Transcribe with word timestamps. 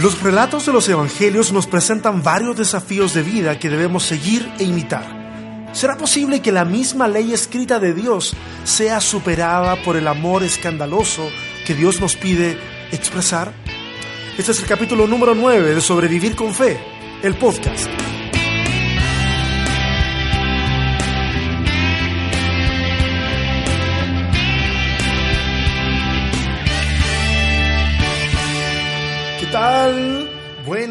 Los 0.00 0.22
relatos 0.22 0.64
de 0.64 0.72
los 0.72 0.88
evangelios 0.88 1.52
nos 1.52 1.66
presentan 1.66 2.22
varios 2.22 2.56
desafíos 2.56 3.12
de 3.12 3.22
vida 3.22 3.58
que 3.58 3.68
debemos 3.68 4.02
seguir 4.02 4.50
e 4.58 4.64
imitar. 4.64 5.68
¿Será 5.72 5.98
posible 5.98 6.40
que 6.40 6.52
la 6.52 6.64
misma 6.64 7.06
ley 7.06 7.34
escrita 7.34 7.78
de 7.78 7.92
Dios 7.92 8.34
sea 8.64 9.02
superada 9.02 9.82
por 9.82 9.98
el 9.98 10.08
amor 10.08 10.42
escandaloso 10.42 11.28
que 11.66 11.74
Dios 11.74 12.00
nos 12.00 12.16
pide 12.16 12.56
expresar? 12.92 13.52
Este 14.38 14.52
es 14.52 14.60
el 14.60 14.66
capítulo 14.66 15.06
número 15.06 15.34
9 15.34 15.74
de 15.74 15.80
Sobrevivir 15.82 16.34
con 16.34 16.54
Fe, 16.54 16.80
el 17.22 17.34
podcast. 17.34 18.09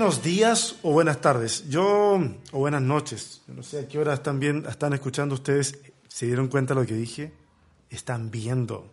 Buenos 0.10 0.24
días 0.24 0.76
o 0.82 0.92
buenas 0.92 1.22
tardes. 1.22 1.70
Yo, 1.70 2.20
o 2.52 2.58
buenas 2.58 2.82
noches. 2.82 3.44
no 3.46 3.62
sé 3.62 3.82
a 3.82 3.88
qué 3.88 4.00
hora 4.00 4.16
están, 4.16 4.40
bien, 4.40 4.66
están 4.68 4.94
escuchando 4.94 5.36
ustedes. 5.36 5.78
¿Se 6.08 6.26
dieron 6.26 6.48
cuenta 6.48 6.74
de 6.74 6.82
lo 6.82 6.88
que 6.88 6.96
dije? 6.96 7.32
Están 7.92 8.32
viendo. 8.32 8.92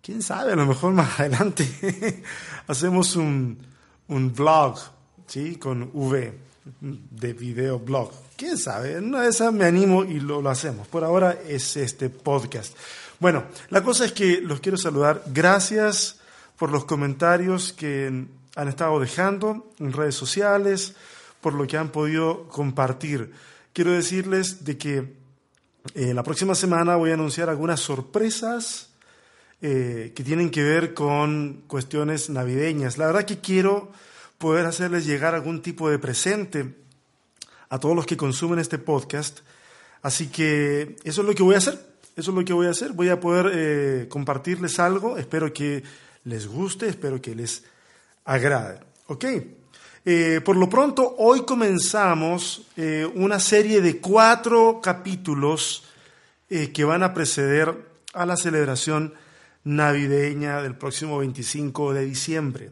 ¿Quién 0.00 0.22
sabe? 0.22 0.52
A 0.52 0.54
lo 0.54 0.64
mejor 0.64 0.92
más 0.92 1.18
adelante 1.18 2.22
hacemos 2.68 3.16
un, 3.16 3.66
un 4.06 4.32
vlog, 4.32 4.78
¿sí? 5.26 5.56
Con 5.56 5.90
V, 5.92 6.38
de 6.80 7.32
video 7.32 7.80
blog. 7.80 8.12
¿Quién 8.36 8.56
sabe? 8.56 8.98
Una 8.98 9.22
de 9.22 9.30
esas 9.30 9.52
me 9.52 9.64
animo 9.64 10.04
y 10.04 10.20
lo, 10.20 10.40
lo 10.40 10.50
hacemos. 10.50 10.86
Por 10.86 11.02
ahora 11.02 11.36
es 11.48 11.76
este 11.76 12.10
podcast. 12.10 12.76
Bueno, 13.18 13.46
la 13.70 13.82
cosa 13.82 14.04
es 14.04 14.12
que 14.12 14.40
los 14.40 14.60
quiero 14.60 14.78
saludar. 14.78 15.24
Gracias 15.26 16.20
por 16.56 16.70
los 16.70 16.84
comentarios 16.84 17.72
que 17.72 18.28
han 18.56 18.68
estado 18.68 19.00
dejando 19.00 19.70
en 19.78 19.92
redes 19.92 20.14
sociales, 20.14 20.94
por 21.40 21.54
lo 21.54 21.66
que 21.66 21.76
han 21.76 21.90
podido 21.90 22.48
compartir. 22.48 23.32
Quiero 23.72 23.92
decirles 23.92 24.64
de 24.64 24.78
que 24.78 25.12
eh, 25.94 26.14
la 26.14 26.22
próxima 26.22 26.54
semana 26.54 26.96
voy 26.96 27.10
a 27.10 27.14
anunciar 27.14 27.48
algunas 27.48 27.80
sorpresas 27.80 28.90
eh, 29.60 30.12
que 30.14 30.24
tienen 30.24 30.50
que 30.50 30.62
ver 30.62 30.94
con 30.94 31.64
cuestiones 31.66 32.30
navideñas. 32.30 32.98
La 32.98 33.06
verdad 33.06 33.24
que 33.24 33.38
quiero 33.38 33.90
poder 34.38 34.66
hacerles 34.66 35.06
llegar 35.06 35.34
algún 35.34 35.62
tipo 35.62 35.88
de 35.88 35.98
presente 35.98 36.74
a 37.68 37.78
todos 37.78 37.96
los 37.96 38.06
que 38.06 38.16
consumen 38.16 38.58
este 38.58 38.78
podcast. 38.78 39.40
Así 40.02 40.28
que 40.28 40.96
eso 41.04 41.22
es 41.22 41.26
lo 41.26 41.34
que 41.34 41.42
voy 41.42 41.54
a 41.54 41.58
hacer. 41.58 41.74
Eso 42.16 42.30
es 42.30 42.36
lo 42.36 42.44
que 42.44 42.52
voy 42.52 42.66
a 42.66 42.70
hacer. 42.70 42.92
Voy 42.92 43.08
a 43.08 43.20
poder 43.20 43.50
eh, 43.54 44.08
compartirles 44.08 44.78
algo. 44.78 45.16
Espero 45.16 45.52
que 45.52 45.82
les 46.24 46.46
guste, 46.46 46.88
espero 46.88 47.22
que 47.22 47.34
les 47.34 47.64
agrade. 48.24 48.80
¿Ok? 49.06 49.24
Eh, 50.04 50.40
por 50.44 50.56
lo 50.56 50.68
pronto, 50.68 51.14
hoy 51.18 51.42
comenzamos 51.42 52.66
eh, 52.76 53.08
una 53.14 53.38
serie 53.38 53.80
de 53.80 54.00
cuatro 54.00 54.80
capítulos 54.82 55.84
eh, 56.50 56.72
que 56.72 56.84
van 56.84 57.04
a 57.04 57.14
preceder 57.14 57.92
a 58.12 58.26
la 58.26 58.36
celebración 58.36 59.14
navideña 59.64 60.60
del 60.60 60.74
próximo 60.74 61.18
25 61.18 61.94
de 61.94 62.04
diciembre. 62.04 62.70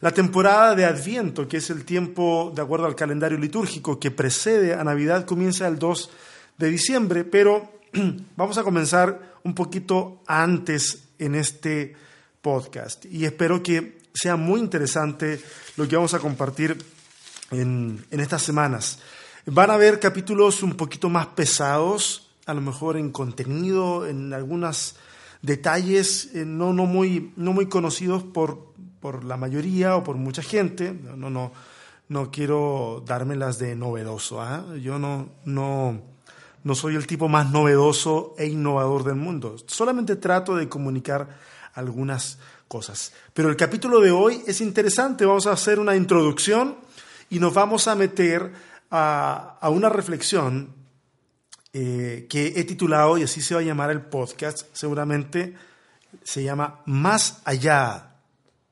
La 0.00 0.10
temporada 0.10 0.74
de 0.74 0.84
Adviento, 0.84 1.46
que 1.46 1.58
es 1.58 1.70
el 1.70 1.84
tiempo, 1.84 2.52
de 2.52 2.62
acuerdo 2.62 2.86
al 2.86 2.96
calendario 2.96 3.38
litúrgico, 3.38 4.00
que 4.00 4.10
precede 4.10 4.74
a 4.74 4.82
Navidad, 4.82 5.24
comienza 5.24 5.68
el 5.68 5.78
2 5.78 6.10
de 6.58 6.68
diciembre, 6.68 7.22
pero 7.22 7.70
vamos 8.36 8.58
a 8.58 8.64
comenzar 8.64 9.36
un 9.44 9.54
poquito 9.54 10.20
antes 10.26 11.04
en 11.20 11.36
este 11.36 11.94
podcast 12.40 13.04
y 13.06 13.24
espero 13.24 13.62
que 13.62 14.01
sea 14.14 14.36
muy 14.36 14.60
interesante 14.60 15.40
lo 15.76 15.88
que 15.88 15.96
vamos 15.96 16.14
a 16.14 16.18
compartir 16.18 16.78
en, 17.50 18.04
estas 18.10 18.42
semanas. 18.42 18.98
Van 19.46 19.70
a 19.70 19.74
haber 19.74 19.98
capítulos 19.98 20.62
un 20.62 20.74
poquito 20.74 21.08
más 21.08 21.26
pesados, 21.28 22.30
a 22.46 22.54
lo 22.54 22.60
mejor 22.60 22.96
en 22.96 23.10
contenido, 23.10 24.06
en 24.06 24.32
algunos 24.32 24.96
detalles 25.42 26.30
eh, 26.34 26.44
no, 26.44 26.72
no, 26.72 26.86
muy, 26.86 27.32
no 27.36 27.52
muy 27.52 27.66
conocidos 27.66 28.22
por, 28.22 28.72
por 29.00 29.24
la 29.24 29.36
mayoría 29.36 29.96
o 29.96 30.04
por 30.04 30.16
mucha 30.16 30.42
gente. 30.42 30.92
No, 30.92 31.30
no, 31.30 31.52
no 32.08 32.30
quiero 32.30 33.02
dármelas 33.06 33.58
de 33.58 33.74
novedoso. 33.74 34.40
¿ah? 34.40 34.64
Yo 34.80 34.98
no, 34.98 35.30
no, 35.44 36.00
no 36.62 36.74
soy 36.74 36.94
el 36.94 37.06
tipo 37.06 37.28
más 37.28 37.50
novedoso 37.50 38.34
e 38.38 38.46
innovador 38.46 39.04
del 39.04 39.16
mundo. 39.16 39.56
Solamente 39.66 40.16
trato 40.16 40.54
de 40.56 40.68
comunicar 40.68 41.38
algunas 41.74 42.38
cosas. 42.72 43.12
Pero 43.34 43.50
el 43.50 43.56
capítulo 43.56 44.00
de 44.00 44.10
hoy 44.10 44.42
es 44.46 44.62
interesante, 44.62 45.26
vamos 45.26 45.46
a 45.46 45.52
hacer 45.52 45.78
una 45.78 45.94
introducción 45.94 46.78
y 47.28 47.38
nos 47.38 47.52
vamos 47.52 47.86
a 47.86 47.94
meter 47.94 48.50
a, 48.90 49.58
una 49.70 49.90
reflexión 49.90 50.74
eh, 51.74 52.26
que 52.30 52.46
he 52.56 52.64
titulado, 52.64 53.18
y 53.18 53.24
así 53.24 53.42
se 53.42 53.54
va 53.54 53.60
a 53.60 53.64
llamar 53.64 53.90
el 53.90 54.00
podcast, 54.00 54.68
seguramente 54.72 55.54
se 56.24 56.42
llama 56.42 56.80
Más 56.86 57.42
allá 57.44 58.14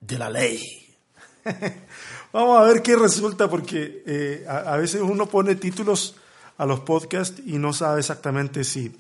de 0.01 0.19
la 0.19 0.31
ley. 0.31 0.97
vamos 2.33 2.59
a 2.59 2.63
ver 2.63 2.81
qué 2.81 2.97
resulta, 2.97 3.51
porque 3.51 4.03
eh, 4.07 4.47
a, 4.49 4.79
veces 4.79 5.03
uno 5.03 5.27
pone 5.27 5.57
títulos 5.57 6.17
a 6.57 6.65
los 6.65 6.81
podcasts 6.81 7.43
y 7.45 7.59
no 7.59 7.75
sabe 7.75 8.01
exactamente 8.01 8.65
si, 8.65 8.97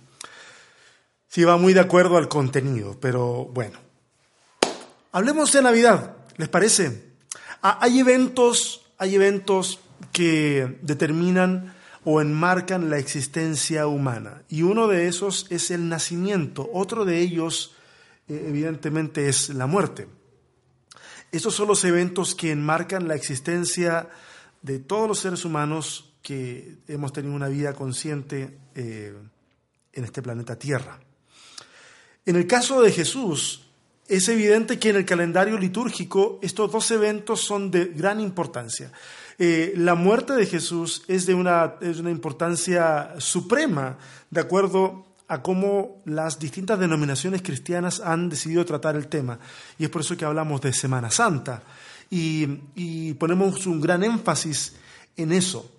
si 1.27 1.43
va 1.43 1.57
muy 1.57 1.73
de 1.73 1.81
acuerdo 1.81 2.19
al 2.19 2.29
contenido, 2.29 2.99
pero 3.01 3.47
bueno. 3.47 3.90
Hablemos 5.13 5.53
de 5.53 5.61
Navidad, 5.61 6.15
¿les 6.37 6.49
parece? 6.49 7.03
Ah, 7.63 7.79
hay 7.81 7.99
eventos, 7.99 8.87
hay 8.97 9.17
eventos 9.17 9.81
que 10.13 10.79
determinan 10.83 11.75
o 12.05 12.21
enmarcan 12.21 12.91
la 12.91 12.99
existencia 12.99 13.89
humana. 13.89 14.43
Y 14.49 14.63
uno 14.63 14.87
de 14.87 15.09
esos 15.09 15.49
es 15.51 15.73
el 15.73 15.89
nacimiento. 15.89 16.71
Otro 16.73 17.05
de 17.05 17.19
ellos, 17.19 17.75
eh, 18.29 18.45
evidentemente, 18.47 19.29
es 19.29 19.49
la 19.49 19.67
muerte. 19.67 20.07
Esos 21.33 21.57
son 21.57 21.67
los 21.67 21.85
eventos 21.85 22.37
que 22.37 22.53
enmarcan 22.53 23.09
la 23.09 23.17
existencia 23.17 24.09
de 24.63 24.79
todos 24.79 25.09
los 25.09 25.19
seres 25.19 25.45
humanos 25.45 26.13
que 26.23 26.77
hemos 26.87 27.13
tenido 27.13 27.35
una 27.35 27.49
vida 27.49 27.73
consciente 27.73 28.59
eh, 28.77 29.13
en 29.93 30.05
este 30.05 30.23
planeta 30.23 30.57
Tierra. 30.57 31.01
En 32.25 32.37
el 32.37 32.47
caso 32.47 32.81
de 32.81 32.93
Jesús, 32.93 33.70
es 34.11 34.29
evidente 34.29 34.79
que 34.79 34.91
en 34.91 34.97
el 34.97 35.05
calendario 35.05 35.57
litúrgico 35.57 36.41
estos 36.43 36.73
dos 36.73 36.91
eventos 36.91 37.41
son 37.41 37.71
de 37.71 37.87
gran 37.87 38.21
importancia. 38.21 38.91
Eh, 39.39 39.73
la 39.77 39.95
muerte 39.95 40.35
de 40.35 40.47
Jesús 40.47 41.05
es 41.07 41.27
de 41.27 41.35
una, 41.35 41.77
es 41.81 42.01
una 42.01 42.11
importancia 42.11 43.15
suprema, 43.19 43.97
de 44.29 44.41
acuerdo 44.41 45.07
a 45.29 45.43
cómo 45.43 46.03
las 46.07 46.41
distintas 46.41 46.81
denominaciones 46.81 47.41
cristianas 47.41 48.01
han 48.01 48.29
decidido 48.29 48.67
tratar 48.67 48.97
el 48.97 49.07
tema. 49.07 49.39
Y 49.79 49.85
es 49.85 49.91
por 49.91 50.01
eso 50.01 50.17
que 50.17 50.25
hablamos 50.25 50.61
de 50.61 50.73
Semana 50.73 51.11
Santa 51.11 51.63
y, 52.11 53.15
ponemos 53.15 53.65
un 53.67 53.81
gran 53.81 54.03
énfasis 54.03 54.75
en 55.17 55.31
eso. 55.31 55.71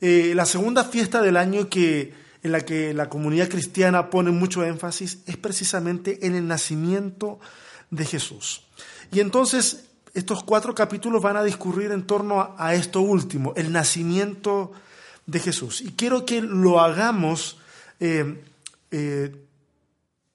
Eh, 0.00 0.32
la 0.34 0.44
segunda 0.44 0.82
fiesta 0.82 1.22
del 1.22 1.36
año 1.36 1.68
que, 1.68 2.12
en 2.42 2.50
la 2.50 2.62
que 2.62 2.92
la 2.92 3.08
comunidad 3.08 3.48
cristiana 3.48 4.10
pone 4.10 4.32
mucho 4.32 4.64
énfasis 4.64 5.18
es 5.26 5.36
precisamente 5.36 6.26
en 6.26 6.34
el 6.34 6.48
nacimiento 6.48 7.38
de 7.38 7.65
Jesús. 8.04 8.62
Y 9.12 9.20
entonces 9.20 9.86
estos 10.16 10.42
cuatro 10.44 10.74
capítulos 10.74 11.22
van 11.22 11.36
a 11.36 11.44
discurrir 11.44 11.92
en 11.92 12.06
torno 12.06 12.54
a, 12.56 12.74
esto 12.74 13.02
último, 13.02 13.52
el 13.54 13.70
nacimiento 13.70 14.72
de 15.26 15.40
Jesús. 15.40 15.82
Y 15.82 15.92
quiero 15.92 16.24
que 16.24 16.40
lo 16.40 16.80
hagamos 16.80 17.58
eh, 18.00 18.42
eh, 18.90 19.36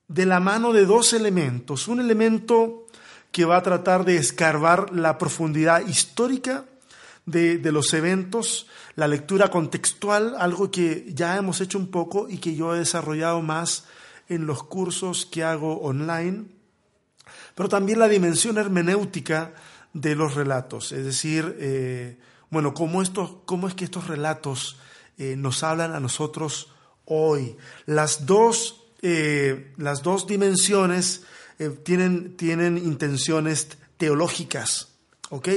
de 0.07 0.25
la 0.27 0.39
mano 0.39 0.71
de 0.71 0.85
dos 0.85 1.13
elementos. 1.13 1.87
Un 1.87 1.99
elemento 1.99 2.85
que 3.31 3.45
va 3.45 3.57
a 3.57 3.63
tratar 3.63 4.05
de 4.05 4.17
escarbar 4.17 4.93
la 4.93 5.17
profundidad 5.17 5.87
histórica 5.87 6.65
de, 7.25 7.57
de, 7.57 7.71
los 7.71 7.91
eventos, 7.95 8.67
la 8.95 9.07
lectura 9.07 9.49
contextual, 9.49 10.35
algo 10.37 10.69
que 10.69 11.07
ya 11.13 11.37
hemos 11.37 11.59
hecho 11.59 11.79
un 11.79 11.87
poco 11.87 12.29
y 12.29 12.37
que 12.37 12.55
yo 12.55 12.75
he 12.75 12.79
desarrollado 12.79 13.41
más 13.41 13.85
en 14.29 14.45
los 14.45 14.63
cursos 14.63 15.25
que 15.25 15.43
hago 15.43 15.81
online 15.81 16.60
pero 17.61 17.69
también 17.69 17.99
la 17.99 18.07
dimensión 18.07 18.57
hermenéutica 18.57 19.53
de 19.93 20.15
los 20.15 20.33
relatos, 20.33 20.91
es 20.93 21.05
decir, 21.05 21.57
eh, 21.59 22.17
bueno, 22.49 22.73
cómo, 22.73 23.03
cómo, 23.45 23.67
es 23.67 23.75
que 23.75 23.85
estos 23.85 24.07
relatos 24.07 24.79
eh, 25.19 25.35
nos 25.37 25.61
hablan 25.61 25.93
a 25.93 25.99
nosotros 25.99 26.73
hoy. 27.05 27.55
Las 27.85 28.25
dos, 28.25 28.85
eh, 29.03 29.73
las 29.77 30.01
dos 30.01 30.25
dimensiones 30.25 31.21
tienen, 31.83 32.35
tienen 32.35 32.79
intenciones 32.79 33.67
teológicas. 33.97 34.90
¿Ok? 35.31 35.47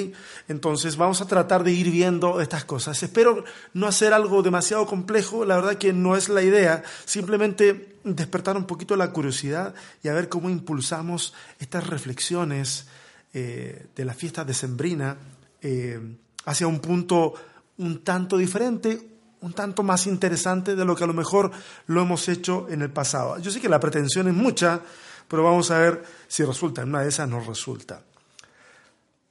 Entonces 0.47 0.97
vamos 0.97 1.21
a 1.21 1.26
tratar 1.26 1.65
de 1.65 1.73
ir 1.73 1.91
viendo 1.91 2.41
estas 2.41 2.65
cosas. 2.65 3.03
Espero 3.03 3.44
no 3.73 3.88
hacer 3.88 4.12
algo 4.12 4.41
demasiado 4.41 4.87
complejo, 4.87 5.44
la 5.44 5.56
verdad 5.56 5.79
que 5.79 5.93
no 5.93 6.17
es 6.17 6.29
la 6.29 6.43
idea, 6.43 6.85
simplemente 7.05 7.97
despertar 8.05 8.56
un 8.56 8.67
poquito 8.67 8.97
la 8.97 9.11
curiosidad 9.11 9.75
y 10.03 10.09
a 10.09 10.15
ver 10.15 10.29
cómo 10.29 10.49
impulsamos 10.49 11.35
estas 11.59 11.88
reflexiones 11.88 12.87
eh, 13.32 13.87
de 13.97 14.05
la 14.05 14.15
fiesta 14.15 14.44
decembrina 14.44 15.17
eh, 15.61 15.99
hacia 16.44 16.69
un 16.69 16.79
punto 16.79 17.35
un 17.79 18.05
tanto 18.05 18.37
diferente, 18.37 19.11
un 19.41 19.55
tanto 19.55 19.82
más 19.82 20.06
interesante 20.06 20.76
de 20.76 20.85
lo 20.85 20.94
que 20.94 21.03
a 21.03 21.09
lo 21.09 21.15
mejor 21.15 21.50
lo 21.88 22.03
hemos 22.03 22.29
hecho 22.29 22.69
en 22.71 22.82
el 22.82 22.91
pasado. 22.91 23.38
Yo 23.38 23.50
sé 23.50 23.61
que 23.61 23.69
la 23.69 23.81
pretensión 23.81 24.29
es 24.29 24.35
mucha, 24.35 24.81
pero 25.26 25.43
vamos 25.43 25.73
a 25.73 25.79
ver 25.79 26.05
si 26.29 26.44
resulta. 26.44 26.82
En 26.82 26.91
una 26.91 27.03
de 27.03 27.09
esas 27.09 27.29
no 27.29 27.41
resulta. 27.41 28.05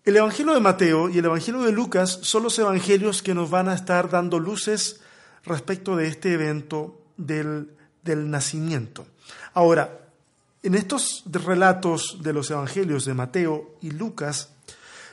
El 0.06 0.18
Evangelio 0.18 0.54
de 0.54 0.60
Mateo 0.60 1.08
y 1.08 1.18
el 1.18 1.26
Evangelio 1.26 1.62
de 1.62 1.72
Lucas 1.72 2.20
son 2.24 2.44
los 2.44 2.60
evangelios 2.60 3.24
que 3.24 3.34
nos 3.34 3.50
van 3.50 3.70
a 3.70 3.74
estar 3.74 4.10
dando 4.10 4.38
luces 4.38 5.00
respecto 5.46 5.96
de 5.96 6.08
este 6.08 6.34
evento 6.34 7.02
del, 7.16 7.72
del 8.04 8.30
nacimiento. 8.30 9.08
Ahora, 9.54 10.02
en 10.62 10.76
estos 10.76 11.24
relatos 11.32 12.18
de 12.22 12.34
los 12.34 12.52
evangelios 12.52 13.06
de 13.06 13.14
Mateo 13.14 13.78
y 13.80 13.92
Lucas, 13.92 14.50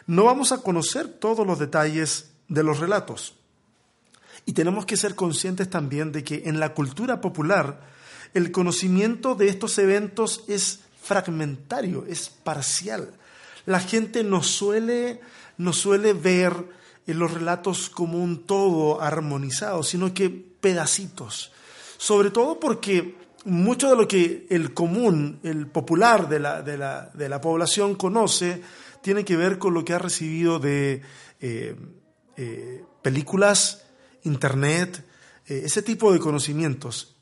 no 0.08 0.24
vamos 0.24 0.50
a 0.50 0.58
conocer 0.58 1.06
todos 1.06 1.46
los 1.46 1.60
detalles 1.60 2.32
de 2.48 2.64
los 2.64 2.80
relatos. 2.80 3.36
Y 4.44 4.54
tenemos 4.54 4.86
que 4.86 4.96
ser 4.96 5.14
conscientes 5.14 5.70
también 5.70 6.10
de 6.10 6.24
que 6.24 6.42
en 6.46 6.58
la 6.58 6.74
cultura 6.74 7.20
popular 7.20 7.80
el 8.34 8.50
conocimiento 8.50 9.36
de 9.36 9.50
estos 9.50 9.78
eventos 9.78 10.42
es 10.48 10.80
fragmentario, 11.00 12.06
es 12.08 12.28
parcial. 12.28 13.12
La 13.70 13.78
gente 13.78 14.24
no 14.24 14.42
suele, 14.42 15.20
suele 15.70 16.12
ver 16.12 16.52
en 17.06 17.20
los 17.20 17.32
relatos 17.32 17.88
como 17.88 18.18
un 18.18 18.44
todo 18.44 19.00
armonizado, 19.00 19.84
sino 19.84 20.12
que 20.12 20.28
pedacitos. 20.28 21.52
Sobre 21.96 22.32
todo 22.32 22.58
porque 22.58 23.14
mucho 23.44 23.90
de 23.90 23.94
lo 23.94 24.08
que 24.08 24.48
el 24.50 24.74
común, 24.74 25.38
el 25.44 25.68
popular 25.68 26.28
de 26.28 26.40
la, 26.40 26.62
de 26.62 26.78
la, 26.78 27.12
de 27.14 27.28
la 27.28 27.40
población 27.40 27.94
conoce, 27.94 28.60
tiene 29.02 29.24
que 29.24 29.36
ver 29.36 29.56
con 29.58 29.72
lo 29.72 29.84
que 29.84 29.94
ha 29.94 30.00
recibido 30.00 30.58
de 30.58 31.02
eh, 31.40 31.76
eh, 32.36 32.84
películas, 33.02 33.84
internet, 34.24 35.06
eh, 35.46 35.62
ese 35.66 35.82
tipo 35.82 36.12
de 36.12 36.18
conocimientos 36.18 37.19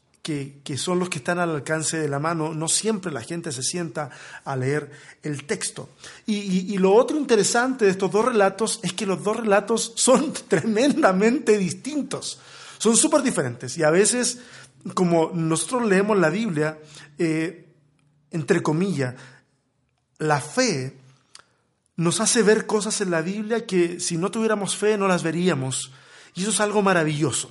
que, 0.63 0.77
son 0.77 0.99
los 0.99 1.09
que 1.09 1.19
están 1.19 1.39
al 1.39 1.51
alcance 1.51 1.99
de 1.99 2.09
la 2.09 2.19
mano. 2.19 2.53
No 2.53 2.69
siempre 2.69 3.11
la 3.11 3.23
gente 3.23 3.51
se 3.51 3.63
sienta 3.63 4.11
a 4.45 4.57
leer 4.57 4.91
el 5.23 5.45
texto. 5.45 5.89
Y, 6.27 6.77
lo 6.79 6.95
otro 6.95 7.17
interesante 7.17 7.87
de 7.87 7.93
estos 7.93 8.11
dos 8.11 8.25
relatos 8.25 8.81
es 8.83 8.93
que 8.93 9.07
los 9.07 9.23
dos 9.23 9.39
relatos 9.39 9.93
son 9.97 10.33
tremendamente 10.49 11.57
distintos. 11.57 12.41
Son 12.79 12.97
súper 12.97 13.23
diferentes 13.23 13.77
y 13.79 13.83
a 13.83 13.91
veces, 13.91 14.39
como 14.95 15.31
nosotros 15.35 15.89
leemos 15.89 16.19
la 16.19 16.31
Biblia, 16.31 16.79
entre 17.19 18.63
comillas, 18.63 19.15
la 20.19 20.41
fe 20.41 20.95
nos 21.97 22.21
hace 22.21 22.43
ver 22.43 22.67
cosas 22.67 23.01
en 23.01 23.11
la 23.11 23.23
Biblia 23.23 23.67
que 23.67 23.99
si 23.99 24.19
no 24.19 24.31
tuviéramos 24.31 24.77
fe 24.77 24.97
no 24.97 25.09
las 25.09 25.23
veríamos. 25.23 25.91
Y 26.35 26.43
eso 26.43 26.51
es 26.51 26.61
algo 26.61 26.83
maravilloso. 26.83 27.51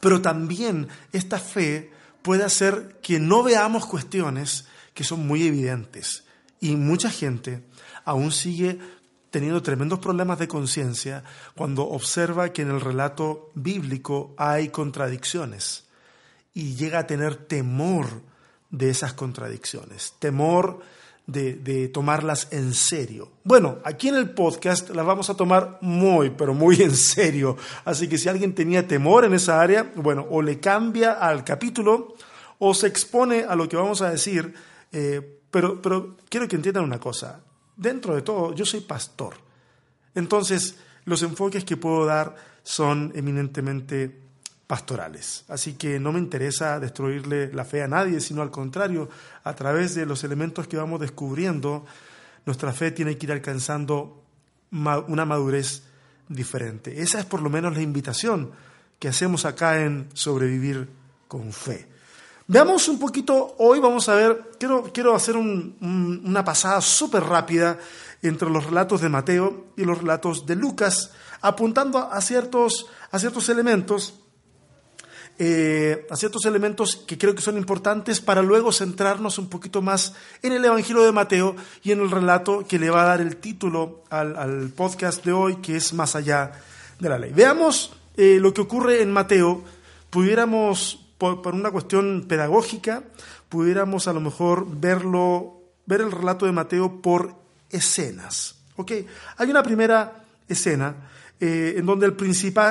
Pero 0.00 0.22
también 0.22 0.88
esta 1.12 1.38
fe 1.38 1.90
puede 2.22 2.44
hacer 2.44 2.98
que 3.02 3.20
no 3.20 3.42
veamos 3.42 3.86
cuestiones 3.86 4.66
que 4.94 5.04
son 5.04 5.26
muy 5.26 5.46
evidentes. 5.46 6.24
Y 6.60 6.76
mucha 6.76 7.10
gente 7.10 7.62
aún 8.04 8.32
sigue 8.32 8.78
teniendo 9.30 9.62
tremendos 9.62 9.98
problemas 9.98 10.38
de 10.38 10.48
conciencia 10.48 11.22
cuando 11.54 11.86
observa 11.88 12.52
que 12.52 12.62
en 12.62 12.70
el 12.70 12.80
relato 12.80 13.50
bíblico 13.54 14.34
hay 14.38 14.70
contradicciones 14.70 15.84
y 16.54 16.74
llega 16.74 17.00
a 17.00 17.06
tener 17.06 17.36
temor 17.36 18.22
de 18.70 18.88
esas 18.90 19.12
contradicciones, 19.12 20.14
temor 20.18 20.80
de, 21.26 21.88
tomarlas 21.88 22.48
en 22.52 22.72
serio. 22.72 23.30
Bueno, 23.44 23.78
aquí 23.84 24.08
en 24.08 24.14
el 24.16 24.30
podcast 24.30 24.90
las 24.90 25.04
vamos 25.04 25.28
a 25.28 25.36
tomar 25.36 25.78
muy, 25.80 26.30
pero 26.30 26.54
muy 26.54 26.80
en 26.82 26.94
serio. 26.94 27.56
Así 27.84 28.08
que 28.08 28.18
si 28.18 28.28
alguien 28.28 28.54
tenía 28.54 28.86
temor 28.86 29.24
en 29.24 29.34
esa 29.34 29.60
área, 29.60 29.92
bueno, 29.96 30.26
o 30.30 30.42
le 30.42 30.60
cambia 30.60 31.12
al 31.12 31.44
capítulo 31.44 32.14
o 32.58 32.74
se 32.74 32.86
expone 32.86 33.44
a 33.44 33.54
lo 33.56 33.68
que 33.68 33.76
vamos 33.76 34.02
a 34.02 34.10
decir. 34.10 34.54
Eh, 34.92 35.40
pero, 35.50 35.80
pero 35.82 36.16
quiero 36.28 36.46
que 36.48 36.56
entiendan 36.56 36.84
una 36.84 37.00
cosa. 37.00 37.40
Dentro 37.76 38.14
de 38.14 38.22
todo, 38.22 38.54
yo 38.54 38.64
soy 38.64 38.80
pastor. 38.80 39.34
Entonces, 40.14 40.76
los 41.04 41.22
enfoques 41.22 41.64
que 41.64 41.76
puedo 41.76 42.06
dar 42.06 42.36
son 42.62 43.12
eminentemente 43.14 44.25
pastorales. 44.66 45.44
Así 45.48 45.74
que 45.74 46.00
no 46.00 46.12
me 46.12 46.18
interesa 46.18 46.80
destruirle 46.80 47.52
la 47.52 47.64
fe 47.64 47.82
a 47.82 47.88
nadie, 47.88 48.20
sino 48.20 48.42
al 48.42 48.50
contrario, 48.50 49.08
a 49.44 49.54
través 49.54 49.94
de 49.94 50.06
los 50.06 50.24
elementos 50.24 50.66
que 50.66 50.76
vamos 50.76 51.00
descubriendo, 51.00 51.84
nuestra 52.44 52.72
fe 52.72 52.90
tiene 52.90 53.16
que 53.16 53.26
ir 53.26 53.32
alcanzando 53.32 54.22
una 54.70 55.24
madurez 55.24 55.84
diferente. 56.28 57.00
Esa 57.00 57.20
es 57.20 57.24
por 57.24 57.40
lo 57.40 57.50
menos 57.50 57.74
la 57.74 57.82
invitación 57.82 58.50
que 58.98 59.08
hacemos 59.08 59.44
acá 59.44 59.80
en 59.82 60.08
sobrevivir 60.14 60.88
con 61.28 61.52
fe. 61.52 61.88
Veamos 62.48 62.88
un 62.88 62.98
poquito, 62.98 63.56
hoy 63.58 63.80
vamos 63.80 64.08
a 64.08 64.14
ver, 64.14 64.52
quiero, 64.58 64.84
quiero 64.92 65.14
hacer 65.14 65.36
una 65.36 66.44
pasada 66.44 66.80
súper 66.80 67.24
rápida 67.24 67.78
entre 68.22 68.48
los 68.50 68.64
relatos 68.64 69.00
de 69.00 69.08
Mateo 69.08 69.66
y 69.76 69.84
los 69.84 69.98
relatos 69.98 70.46
de 70.46 70.54
Lucas, 70.54 71.12
apuntando 71.40 71.98
a 71.98 72.20
ciertos, 72.20 72.86
a 73.10 73.18
ciertos 73.18 73.48
elementos 73.48 74.20
eh, 75.38 76.06
a 76.10 76.16
ciertos 76.16 76.46
elementos 76.46 76.96
que 76.96 77.18
creo 77.18 77.34
que 77.34 77.42
son 77.42 77.58
importantes 77.58 78.22
para 78.22 78.40
luego 78.40 78.72
centrarnos 78.72 79.38
un 79.38 79.50
poquito 79.50 79.82
más 79.82 80.14
en 80.42 80.52
el 80.52 80.64
Evangelio 80.64 81.02
de 81.02 81.12
Mateo 81.12 81.54
y 81.82 81.92
en 81.92 82.00
el 82.00 82.10
relato 82.10 82.64
que 82.66 82.78
le 82.78 82.88
va 82.88 83.02
a 83.02 83.06
dar 83.06 83.20
el 83.20 83.36
título 83.36 84.02
al, 84.08 84.70
podcast 84.74 85.22
de 85.26 85.32
hoy, 85.32 85.56
que 85.56 85.76
es 85.76 85.92
Más 85.92 86.16
allá 86.16 86.52
de 86.98 87.08
la 87.10 87.18
ley. 87.18 87.32
Veamos 87.34 87.92
eh, 88.16 88.38
lo 88.40 88.54
que 88.54 88.62
ocurre 88.62 89.02
en 89.02 89.12
Mateo. 89.12 89.62
Pudiéramos, 90.08 91.06
por, 91.18 91.54
una 91.54 91.70
cuestión 91.70 92.24
pedagógica, 92.26 93.02
pudiéramos 93.50 94.08
a 94.08 94.14
lo 94.14 94.20
mejor 94.20 94.66
verlo, 94.66 95.60
ver 95.84 96.00
el 96.00 96.12
relato 96.12 96.46
de 96.46 96.52
Mateo 96.52 97.02
por 97.02 97.34
escenas. 97.70 98.56
¿okay? 98.76 99.06
Hay 99.36 99.50
una 99.50 99.62
primera 99.62 100.24
escena 100.48 101.10
eh, 101.38 101.74
en 101.76 101.84
donde 101.84 102.06
el, 102.06 102.16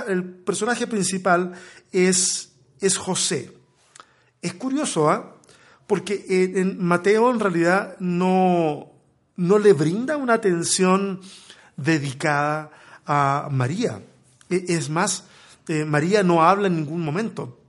el 0.07 0.23
personaje 0.23 0.87
principal 0.87 1.53
es 1.91 2.54
es 2.85 2.97
José. 2.97 3.51
Es 4.41 4.53
curioso, 4.53 5.09
¿ah? 5.09 5.35
Porque 5.87 6.25
en 6.29 6.83
Mateo 6.83 7.29
en 7.31 7.39
realidad 7.39 7.95
no, 7.99 8.91
no 9.35 9.59
le 9.59 9.73
brinda 9.73 10.17
una 10.17 10.33
atención 10.33 11.21
dedicada 11.77 12.71
a 13.05 13.49
María. 13.51 14.01
E, 14.49 14.65
es 14.67 14.89
más, 14.89 15.25
eh, 15.67 15.85
María 15.85 16.23
no 16.23 16.43
habla 16.43 16.67
en 16.67 16.77
ningún 16.77 17.03
momento. 17.03 17.59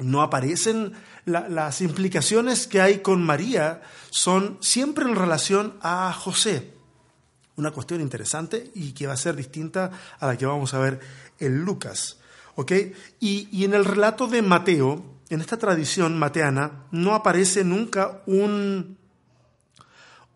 No 0.00 0.22
aparecen 0.22 0.92
las 1.24 1.80
implicaciones 1.80 2.66
que 2.66 2.80
hay 2.80 2.98
con 2.98 3.22
María, 3.22 3.82
son 4.10 4.58
siempre 4.60 5.04
en 5.04 5.14
relación 5.14 5.74
a 5.80 6.12
José. 6.12 6.72
Una 7.56 7.70
cuestión 7.70 8.00
interesante 8.00 8.72
y 8.74 8.92
que 8.92 9.06
va 9.06 9.12
a 9.12 9.18
ser 9.18 9.36
distinta 9.36 9.90
a 10.18 10.26
la 10.26 10.36
que 10.36 10.46
vamos 10.46 10.74
a 10.74 10.78
ver 10.80 11.00
en 11.38 11.64
Lucas. 11.64 12.18
Y, 13.20 13.64
en 13.64 13.74
el 13.74 13.84
relato 13.84 14.26
de 14.26 14.42
Mateo, 14.42 15.04
en 15.28 15.40
esta 15.40 15.56
tradición 15.56 16.18
mateana, 16.18 16.86
no 16.90 17.14
aparece 17.14 17.64
nunca 17.64 18.22
un, 18.26 18.98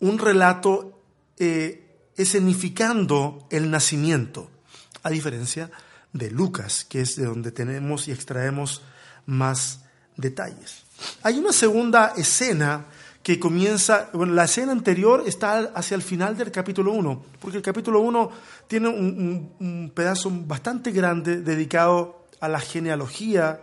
un 0.00 0.18
relato 0.18 1.00
eh, 1.38 2.10
escenificando 2.16 3.46
el 3.50 3.70
nacimiento, 3.70 4.50
a 5.02 5.10
diferencia 5.10 5.70
de 6.12 6.30
Lucas, 6.30 6.84
que 6.84 7.02
es 7.02 7.16
de 7.16 7.26
donde 7.26 7.52
tenemos 7.52 8.08
y 8.08 8.12
extraemos 8.12 8.82
más 9.26 9.84
detalles. 10.16 10.84
Hay 11.22 11.38
una 11.38 11.52
segunda 11.52 12.14
escena 12.16 12.86
que 13.26 13.40
comienza, 13.40 14.08
bueno, 14.12 14.34
la 14.34 14.44
escena 14.44 14.70
anterior 14.70 15.24
está 15.26 15.58
hacia 15.74 15.96
el 15.96 16.02
final 16.02 16.36
del 16.36 16.52
capítulo 16.52 16.92
1, 16.92 17.24
porque 17.40 17.56
el 17.56 17.62
capítulo 17.62 17.98
1 17.98 18.30
tiene 18.68 18.88
un, 18.88 19.92
pedazo 19.94 20.30
bastante 20.30 20.90
grande 20.90 21.40
dedicado 21.40 22.26
a 22.40 22.48
la 22.48 22.60
genealogía 22.60 23.60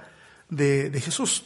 de, 0.50 1.02
Jesús. 1.02 1.46